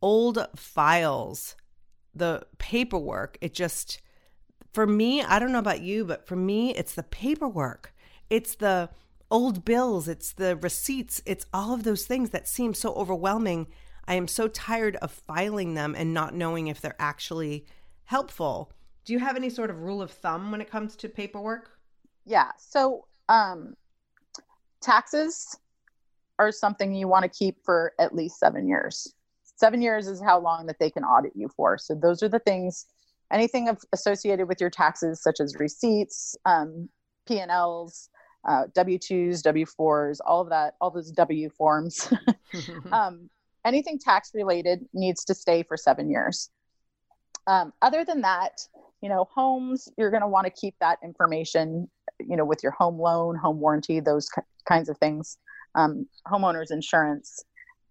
old 0.00 0.46
files 0.56 1.56
the 2.16 2.46
paperwork, 2.58 3.38
it 3.40 3.54
just, 3.54 4.00
for 4.72 4.86
me, 4.86 5.22
I 5.22 5.38
don't 5.38 5.52
know 5.52 5.58
about 5.58 5.82
you, 5.82 6.04
but 6.04 6.26
for 6.26 6.36
me, 6.36 6.74
it's 6.74 6.94
the 6.94 7.02
paperwork. 7.02 7.94
It's 8.30 8.56
the 8.56 8.88
old 9.30 9.64
bills, 9.64 10.08
it's 10.08 10.32
the 10.32 10.56
receipts, 10.56 11.22
it's 11.26 11.46
all 11.52 11.74
of 11.74 11.84
those 11.84 12.06
things 12.06 12.30
that 12.30 12.48
seem 12.48 12.74
so 12.74 12.94
overwhelming. 12.94 13.66
I 14.06 14.14
am 14.14 14.28
so 14.28 14.48
tired 14.48 14.96
of 14.96 15.10
filing 15.10 15.74
them 15.74 15.94
and 15.96 16.14
not 16.14 16.34
knowing 16.34 16.68
if 16.68 16.80
they're 16.80 16.96
actually 16.98 17.66
helpful. 18.04 18.72
Do 19.04 19.12
you 19.12 19.18
have 19.18 19.36
any 19.36 19.50
sort 19.50 19.70
of 19.70 19.80
rule 19.80 20.02
of 20.02 20.10
thumb 20.10 20.50
when 20.50 20.60
it 20.60 20.70
comes 20.70 20.96
to 20.96 21.08
paperwork? 21.08 21.70
Yeah. 22.24 22.52
So, 22.58 23.06
um, 23.28 23.74
taxes 24.80 25.58
are 26.38 26.52
something 26.52 26.94
you 26.94 27.08
want 27.08 27.24
to 27.24 27.28
keep 27.28 27.56
for 27.64 27.92
at 27.98 28.14
least 28.14 28.38
seven 28.38 28.68
years 28.68 29.14
seven 29.56 29.80
years 29.80 30.06
is 30.06 30.22
how 30.22 30.38
long 30.38 30.66
that 30.66 30.78
they 30.78 30.90
can 30.90 31.02
audit 31.02 31.32
you 31.34 31.48
for. 31.48 31.78
So 31.78 31.94
those 31.94 32.22
are 32.22 32.28
the 32.28 32.38
things, 32.38 32.86
anything 33.32 33.74
associated 33.92 34.48
with 34.48 34.60
your 34.60 34.70
taxes, 34.70 35.22
such 35.22 35.40
as 35.40 35.56
receipts, 35.58 36.36
um, 36.44 36.88
P&Ls, 37.26 38.10
uh, 38.46 38.64
W-2s, 38.74 39.42
W-4s, 39.42 40.18
all 40.24 40.40
of 40.40 40.48
that, 40.50 40.74
all 40.80 40.90
those 40.90 41.10
W 41.10 41.50
forms. 41.50 42.12
um, 42.92 43.28
anything 43.64 43.98
tax 43.98 44.30
related 44.34 44.86
needs 44.94 45.24
to 45.24 45.34
stay 45.34 45.62
for 45.62 45.76
seven 45.76 46.08
years. 46.08 46.50
Um, 47.48 47.72
other 47.82 48.04
than 48.04 48.22
that, 48.22 48.60
you 49.02 49.08
know, 49.08 49.28
homes, 49.34 49.88
you're 49.98 50.10
going 50.10 50.22
to 50.22 50.28
want 50.28 50.46
to 50.46 50.50
keep 50.50 50.74
that 50.80 50.98
information, 51.02 51.88
you 52.20 52.36
know, 52.36 52.44
with 52.44 52.62
your 52.62 52.72
home 52.72 52.98
loan, 52.98 53.36
home 53.36 53.60
warranty, 53.60 54.00
those 54.00 54.28
kinds 54.68 54.88
of 54.88 54.96
things, 54.98 55.38
um, 55.74 56.06
homeowners 56.26 56.70
insurance. 56.70 57.44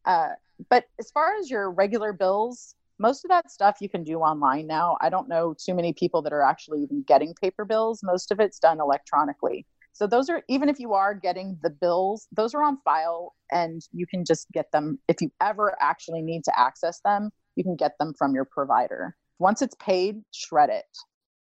Uh, 0.06 0.30
but 0.70 0.86
as 1.00 1.12
far 1.12 1.36
as 1.36 1.50
your 1.50 1.70
regular 1.72 2.14
bills, 2.14 2.76
most 2.98 3.26
of 3.26 3.30
that 3.30 3.52
stuff 3.52 3.78
you 3.82 3.90
can 3.90 4.04
do 4.04 4.20
online 4.20 4.68
now. 4.68 4.98
I 5.02 5.10
don't 5.10 5.28
know 5.28 5.54
too 5.54 5.74
many 5.74 5.92
people 5.92 6.22
that 6.22 6.32
are 6.32 6.44
actually 6.44 6.82
even 6.82 7.04
getting 7.04 7.34
paper 7.34 7.66
bills. 7.66 8.02
Most 8.04 8.32
of 8.32 8.40
it's 8.40 8.58
done 8.58 8.80
electronically. 8.80 9.66
So 9.96 10.08
those 10.08 10.30
are 10.30 10.44
even 10.50 10.68
if 10.68 10.78
you 10.78 10.94
are 10.94 11.14
getting 11.14 11.58
the 11.64 11.70
bills, 11.70 12.28
those 12.34 12.54
are 12.54 12.62
on 12.62 12.80
file 12.84 13.34
and 13.50 13.82
you 13.94 14.06
can 14.06 14.26
just 14.26 14.52
get 14.52 14.70
them 14.74 15.00
if 15.08 15.22
you 15.22 15.32
ever 15.42 15.78
actually 15.80 16.22
need 16.22 16.44
to 16.44 16.60
access 16.60 17.00
them, 17.00 17.32
you 17.56 17.64
can 17.64 17.78
get 17.78 17.98
them 17.98 18.14
from 18.14 18.36
your 18.36 18.44
provider. 18.44 19.16
Once 19.40 19.62
it's 19.62 19.76
paid, 19.80 20.22
shred 20.34 20.70
it. 20.70 20.84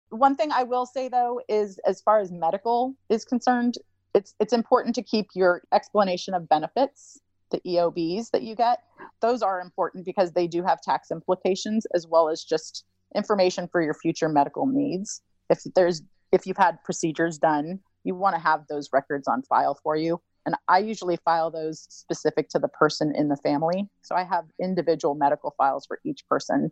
One 0.09 0.35
thing 0.35 0.51
I 0.51 0.63
will 0.63 0.87
say 0.87 1.11
though 1.11 1.43
is 1.47 1.79
as 1.87 2.01
far 2.01 2.21
as 2.21 2.33
medical 2.33 2.95
is 3.11 3.23
concerned, 3.27 3.75
it's 4.15 4.35
it's 4.41 4.55
important 4.55 4.95
to 4.95 5.03
keep 5.03 5.27
your 5.35 5.61
explanation 5.71 6.33
of 6.33 6.49
benefits 6.49 7.21
the 7.51 7.61
EOBs 7.67 8.31
that 8.31 8.43
you 8.43 8.55
get, 8.55 8.83
those 9.21 9.43
are 9.43 9.61
important 9.61 10.07
because 10.07 10.33
they 10.33 10.47
do 10.47 10.63
have 10.63 10.81
tax 10.81 11.11
implications 11.11 11.87
as 11.95 12.07
well 12.07 12.31
as 12.31 12.45
just 12.45 12.87
information 13.15 13.69
for 13.69 13.83
your 13.83 13.95
future 13.95 14.29
medical 14.29 14.67
needs. 14.67 15.21
If 15.51 15.61
there's 15.75 16.03
if 16.33 16.47
you've 16.47 16.59
had 16.59 16.83
procedures 16.85 17.39
done, 17.39 17.81
you 18.05 18.15
want 18.15 18.35
to 18.35 18.41
have 18.41 18.67
those 18.69 18.91
records 18.93 19.29
on 19.29 19.43
file 19.43 19.79
for 19.83 19.97
you. 19.97 20.21
And 20.47 20.55
I 20.67 20.79
usually 20.79 21.19
file 21.25 21.51
those 21.51 21.87
specific 21.91 22.49
to 22.51 22.59
the 22.59 22.69
person 22.69 23.15
in 23.15 23.29
the 23.29 23.37
family. 23.37 23.89
So 24.03 24.15
I 24.15 24.25
have 24.25 24.47
individual 24.61 25.15
medical 25.15 25.55
files 25.59 25.85
for 25.87 25.99
each 26.05 26.27
person. 26.29 26.71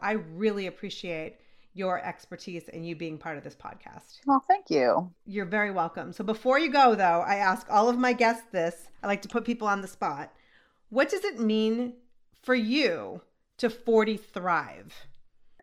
I 0.00 0.12
really 0.12 0.66
appreciate 0.66 1.36
your 1.72 2.02
expertise 2.04 2.68
and 2.72 2.86
you 2.86 2.96
being 2.96 3.18
part 3.18 3.36
of 3.36 3.44
this 3.44 3.54
podcast. 3.54 4.20
Well, 4.26 4.42
thank 4.48 4.70
you. 4.70 5.12
You're 5.26 5.44
very 5.44 5.70
welcome. 5.70 6.12
So 6.12 6.24
before 6.24 6.58
you 6.58 6.70
go, 6.70 6.94
though, 6.94 7.22
I 7.26 7.36
ask 7.36 7.66
all 7.70 7.88
of 7.88 7.98
my 7.98 8.12
guests 8.12 8.46
this. 8.50 8.88
I 9.02 9.06
like 9.06 9.22
to 9.22 9.28
put 9.28 9.44
people 9.44 9.68
on 9.68 9.82
the 9.82 9.88
spot. 9.88 10.32
What 10.88 11.10
does 11.10 11.24
it 11.24 11.38
mean 11.38 11.94
for 12.42 12.54
you 12.54 13.20
to 13.58 13.68
40 13.68 14.16
thrive? 14.16 15.06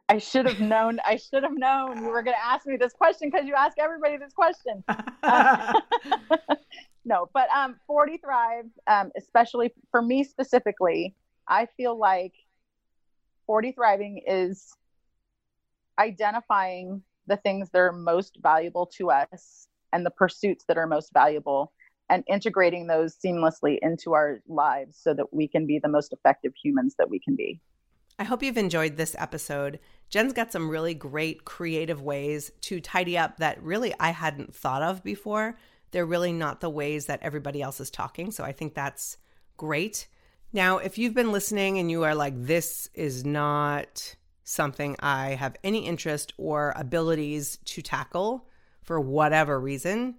I 0.09 0.17
should 0.17 0.45
have 0.47 0.59
known. 0.59 0.99
I 1.05 1.15
should 1.15 1.43
have 1.43 1.57
known 1.57 2.03
you 2.03 2.09
were 2.09 2.23
going 2.23 2.35
to 2.35 2.45
ask 2.45 2.65
me 2.65 2.77
this 2.77 2.93
question 2.93 3.29
because 3.29 3.47
you 3.47 3.55
ask 3.55 3.77
everybody 3.79 4.17
this 4.17 4.33
question. 4.33 4.83
Uh, 5.23 5.79
no, 7.05 7.29
but 7.33 7.47
um, 7.55 7.77
40 7.87 8.17
Thrive, 8.17 8.65
um, 8.87 9.11
especially 9.17 9.73
for 9.91 10.01
me 10.01 10.23
specifically, 10.23 11.15
I 11.47 11.67
feel 11.77 11.97
like 11.97 12.33
40 13.47 13.71
Thriving 13.71 14.21
is 14.27 14.75
identifying 15.97 17.01
the 17.27 17.37
things 17.37 17.69
that 17.71 17.79
are 17.79 17.93
most 17.93 18.37
valuable 18.41 18.85
to 18.97 19.11
us 19.11 19.67
and 19.93 20.05
the 20.05 20.11
pursuits 20.11 20.65
that 20.67 20.77
are 20.77 20.87
most 20.87 21.13
valuable 21.13 21.71
and 22.09 22.23
integrating 22.27 22.87
those 22.87 23.15
seamlessly 23.15 23.77
into 23.81 24.13
our 24.13 24.41
lives 24.47 24.97
so 25.01 25.13
that 25.13 25.33
we 25.33 25.47
can 25.47 25.65
be 25.65 25.79
the 25.79 25.87
most 25.87 26.11
effective 26.11 26.51
humans 26.61 26.95
that 26.97 27.09
we 27.09 27.19
can 27.19 27.35
be. 27.35 27.61
I 28.19 28.23
hope 28.23 28.43
you've 28.43 28.58
enjoyed 28.58 28.95
this 28.95 29.15
episode. 29.17 29.80
Jen's 30.10 30.34
got 30.34 30.52
some 30.52 30.69
really 30.69 30.93
great 30.93 31.45
creative 31.45 32.02
ways 32.02 32.52
to 32.62 32.80
tidy 32.80 33.17
up 33.17 33.38
that 33.38 33.62
really 33.63 33.93
I 33.99 34.12
hadn't 34.12 34.56
thought 34.56 34.84
of 34.84 35.04
before. 35.04 35.58
They're 35.91 36.06
really 36.06 36.32
not 36.32 36.62
the 36.62 36.69
ways 36.69 37.08
that 37.08 37.21
everybody 37.23 37.62
else 37.62 37.80
is 37.80 37.89
talking. 37.89 38.32
So 38.32 38.43
I 38.43 38.52
think 38.52 38.73
that's 38.73 39.17
great. 39.58 40.08
Now, 40.52 40.78
if 40.78 40.97
you've 40.97 41.15
been 41.15 41.32
listening 41.32 41.80
and 41.80 41.89
you 41.89 42.04
are 42.04 42.13
like, 42.13 42.34
this 42.36 42.88
is 42.93 43.26
not 43.26 44.15
something 44.43 44.95
I 44.99 45.30
have 45.32 45.56
any 45.63 45.88
interest 45.88 46.34
or 46.38 46.73
abilities 46.76 47.58
to 47.65 47.82
tackle 47.82 48.47
for 48.84 48.99
whatever 48.99 49.60
reason, 49.60 50.15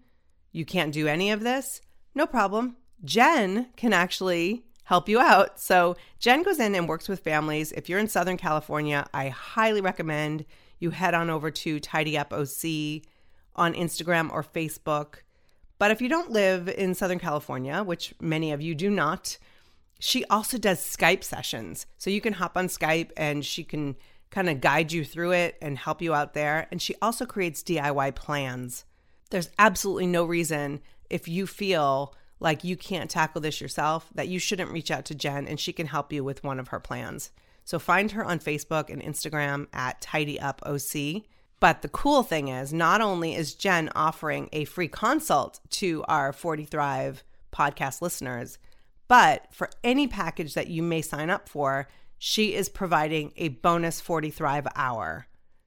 you 0.51 0.65
can't 0.65 0.93
do 0.93 1.07
any 1.07 1.31
of 1.31 1.41
this, 1.43 1.81
no 2.15 2.27
problem. 2.27 2.77
Jen 3.05 3.69
can 3.77 3.93
actually 3.93 4.65
help 4.85 5.09
you 5.09 5.21
out. 5.21 5.59
So, 5.61 5.97
Jen 6.19 6.43
goes 6.43 6.61
in 6.61 6.75
and 6.75 6.89
works 6.89 7.09
with 7.09 7.21
families. 7.21 7.73
If 7.73 7.89
you're 7.89 7.99
in 7.99 8.09
Southern 8.09 8.37
California, 8.37 9.07
I 9.13 9.29
highly 9.29 9.81
recommend 9.81 10.45
you 10.79 10.91
head 10.91 11.15
on 11.15 11.31
over 11.31 11.51
to 11.51 11.81
Tidy 11.81 12.17
Up 12.17 12.33
OC 12.33 13.03
on 13.57 13.75
Instagram 13.75 14.31
or 14.33 14.43
Facebook. 14.43 15.17
But 15.79 15.91
if 15.91 16.01
you 16.01 16.09
don't 16.09 16.31
live 16.31 16.69
in 16.69 16.95
Southern 16.95 17.19
California, 17.19 17.83
which 17.83 18.15
many 18.21 18.53
of 18.53 18.63
you 18.63 18.75
do 18.75 18.91
not, 18.91 19.39
she 19.99 20.25
also 20.27 20.59
does 20.59 20.81
Skype 20.81 21.25
sessions. 21.25 21.87
So 21.99 22.11
you 22.11 22.21
can 22.21 22.35
hop 22.35 22.57
on 22.57 22.69
Skype 22.69 23.11
and 23.17 23.45
she 23.45 23.65
can 23.65 23.97
kind 24.31 24.49
of 24.49 24.61
guide 24.61 24.93
you 24.93 25.05
through 25.05 25.33
it 25.33 25.57
and 25.63 25.79
help 25.79 26.03
you 26.03 26.15
out 26.15 26.35
there. 26.35 26.67
And 26.71 26.81
she 26.83 26.95
also 27.01 27.25
creates 27.25 27.63
DIY 27.63 28.15
plans. 28.15 28.85
There's 29.31 29.51
absolutely 29.59 30.07
no 30.07 30.25
reason 30.25 30.81
if 31.11 31.29
you 31.29 31.47
feel 31.47 32.15
like 32.45 32.63
you 32.63 32.77
can't 32.77 33.11
tackle 33.11 33.41
this 33.41 33.61
yourself 33.61 34.07
that 34.15 34.29
you 34.29 34.39
shouldn't 34.39 34.71
reach 34.71 34.91
out 34.91 35.07
to 35.07 35.15
Jen 35.15 35.49
and 35.49 35.59
she 35.59 35.73
can 35.73 35.87
help 35.87 36.13
you 36.13 36.23
with 36.23 36.45
one 36.45 36.61
of 36.61 36.69
her 36.69 36.79
plans. 36.79 37.31
So 37.65 37.79
find 37.79 38.11
her 38.11 38.23
on 38.23 38.39
Facebook 38.39 38.91
and 38.91 39.03
Instagram 39.03 39.67
at 39.73 40.03
Tidy 40.03 40.39
Up 40.39 40.61
OC. 40.67 41.23
But 41.59 41.81
the 41.81 41.89
cool 41.89 42.23
thing 42.23 42.49
is, 42.49 42.75
not 42.75 43.01
only 43.01 43.35
is 43.35 43.55
Jen 43.55 43.89
offering 43.95 44.51
a 44.53 44.67
free 44.67 44.89
consult 44.89 45.59
to 45.71 46.05
our 46.07 46.35
40 46.35 46.67
Thrive 46.67 47.25
podcast 47.51 48.03
listeners, 48.03 48.59
but 49.09 49.47
for 49.51 49.71
any 49.83 50.07
package 50.07 50.53
that 50.53 50.69
you 50.69 50.83
may 50.83 51.01
sign 51.01 51.31
up 51.31 51.49
for, 51.49 51.89
she 52.19 52.53
is 52.55 52.69
providing 52.69 53.33
a 53.37 53.49
bonus 53.49 54.03
40 54.03 54.29
Thrive 54.29 54.67
hour. 54.77 55.27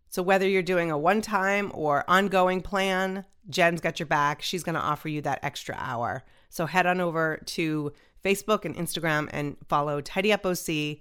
So 0.09 0.21
whether 0.21 0.47
you're 0.47 0.61
doing 0.61 0.91
a 0.91 0.97
one 0.97 1.21
time 1.21 1.71
or 1.73 2.05
ongoing 2.07 2.61
plan, 2.61 3.25
Jen's 3.49 3.81
got 3.81 3.99
your 3.99 4.05
back. 4.05 4.43
She's 4.43 4.63
going 4.63 4.75
to 4.75 4.81
offer 4.81 5.09
you 5.09 5.21
that 5.21 5.39
extra 5.41 5.75
hour. 5.79 6.23
So 6.49 6.65
head 6.65 6.85
on 6.85 7.01
over 7.01 7.41
to 7.45 7.91
Facebook 8.23 8.65
and 8.65 8.75
Instagram 8.75 9.29
and 9.31 9.57
follow 9.67 10.01
Tidy 10.01 10.33
Up 10.33 10.45
OC. 10.45 10.97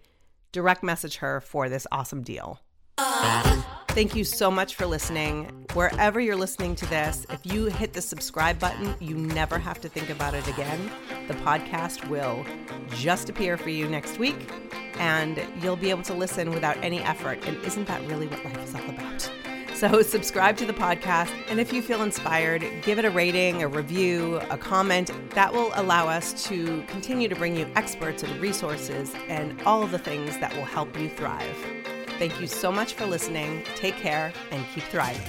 Direct 0.52 0.82
message 0.82 1.16
her 1.16 1.40
for 1.40 1.68
this 1.68 1.86
awesome 1.90 2.22
deal. 2.22 2.60
Thank 3.88 4.14
you 4.14 4.24
so 4.24 4.50
much 4.50 4.74
for 4.74 4.86
listening. 4.86 5.66
Wherever 5.72 6.20
you're 6.20 6.36
listening 6.36 6.74
to 6.76 6.86
this, 6.86 7.26
if 7.30 7.44
you 7.44 7.64
hit 7.66 7.94
the 7.94 8.02
subscribe 8.02 8.58
button, 8.58 8.94
you 9.00 9.16
never 9.16 9.58
have 9.58 9.80
to 9.80 9.88
think 9.88 10.10
about 10.10 10.34
it 10.34 10.46
again. 10.48 10.90
The 11.28 11.34
podcast 11.34 12.06
will 12.08 12.44
just 12.90 13.30
appear 13.30 13.56
for 13.56 13.70
you 13.70 13.88
next 13.88 14.18
week, 14.18 14.50
and 14.98 15.42
you'll 15.62 15.76
be 15.76 15.88
able 15.88 16.02
to 16.02 16.14
listen 16.14 16.50
without 16.50 16.76
any 16.84 17.00
effort. 17.00 17.46
And 17.46 17.56
isn't 17.64 17.86
that 17.86 18.06
really 18.06 18.26
what 18.26 18.44
life 18.44 18.64
is 18.64 18.74
all 18.74 18.88
about? 18.88 19.30
So, 19.76 20.00
subscribe 20.00 20.56
to 20.56 20.64
the 20.64 20.72
podcast. 20.72 21.30
And 21.48 21.60
if 21.60 21.70
you 21.70 21.82
feel 21.82 22.02
inspired, 22.02 22.64
give 22.80 22.98
it 22.98 23.04
a 23.04 23.10
rating, 23.10 23.62
a 23.62 23.68
review, 23.68 24.36
a 24.48 24.56
comment. 24.56 25.10
That 25.34 25.52
will 25.52 25.70
allow 25.74 26.08
us 26.08 26.32
to 26.48 26.82
continue 26.86 27.28
to 27.28 27.36
bring 27.36 27.54
you 27.54 27.70
experts 27.76 28.22
and 28.22 28.34
resources 28.40 29.12
and 29.28 29.60
all 29.66 29.86
the 29.86 29.98
things 29.98 30.38
that 30.38 30.56
will 30.56 30.64
help 30.64 30.98
you 30.98 31.10
thrive. 31.10 31.54
Thank 32.18 32.40
you 32.40 32.46
so 32.46 32.72
much 32.72 32.94
for 32.94 33.04
listening. 33.04 33.64
Take 33.74 33.96
care 33.96 34.32
and 34.50 34.64
keep 34.74 34.84
thriving. 34.84 35.20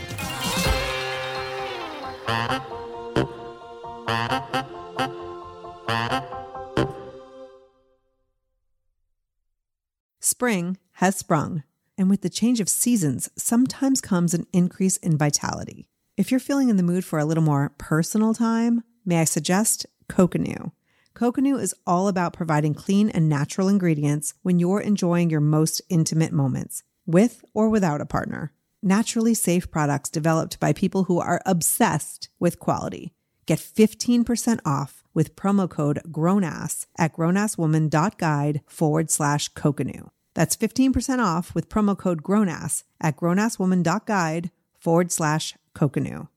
Spring 10.22 10.78
has 10.94 11.18
sprung, 11.18 11.64
and 11.98 12.10
with 12.10 12.22
the 12.22 12.30
change 12.30 12.60
of 12.60 12.70
seasons, 12.70 13.30
sometimes 13.36 14.02
comes 14.02 14.34
an 14.34 14.46
increase 14.54 14.98
in 14.98 15.18
vitality. 15.18 15.88
If 16.16 16.32
you're 16.32 16.40
feeling 16.40 16.70
in 16.70 16.78
the 16.78 16.84
mood 16.84 17.06
for 17.06 17.20
a 17.20 17.26
little 17.26 17.44
more 17.44 17.74
personal 17.78 18.34
time, 18.34 18.84
may 19.06 19.20
I 19.20 19.24
suggest 19.24 19.86
Coconu? 20.10 20.72
Coconu 21.16 21.60
is 21.60 21.74
all 21.86 22.08
about 22.08 22.34
providing 22.34 22.74
clean 22.74 23.10
and 23.10 23.28
natural 23.28 23.68
ingredients 23.68 24.34
when 24.44 24.60
you're 24.60 24.82
enjoying 24.82 25.30
your 25.30 25.42
most 25.42 25.82
intimate 25.90 26.32
moments, 26.32 26.84
with 27.06 27.44
or 27.54 27.70
without 27.70 28.02
a 28.02 28.06
partner. 28.06 28.52
Naturally 28.84 29.34
safe 29.34 29.72
products 29.72 30.10
developed 30.10 30.60
by 30.60 30.74
people 30.74 31.06
who 31.06 31.20
are 31.20 31.42
obsessed 31.46 32.30
with 32.40 32.60
quality. 32.60 33.14
Get 33.48 33.60
15% 33.60 34.60
off 34.66 35.04
with 35.14 35.36
promo 35.36 35.68
code 35.68 36.02
GROWNASS 36.12 36.86
at 36.98 37.16
grownasswoman.guide 37.16 38.62
forward 38.68 39.10
slash 39.10 39.52
Coconu. 39.54 40.10
That's 40.38 40.56
15% 40.56 41.17
off 41.17 41.56
with 41.56 41.67
promo 41.67 41.97
code 41.97 42.21
GROWNASS 42.21 42.84
at 43.02 43.17
grownasswoman.guide 43.17 44.52
forward 44.78 45.12
slash 45.12 45.56
Coconu. 45.73 46.28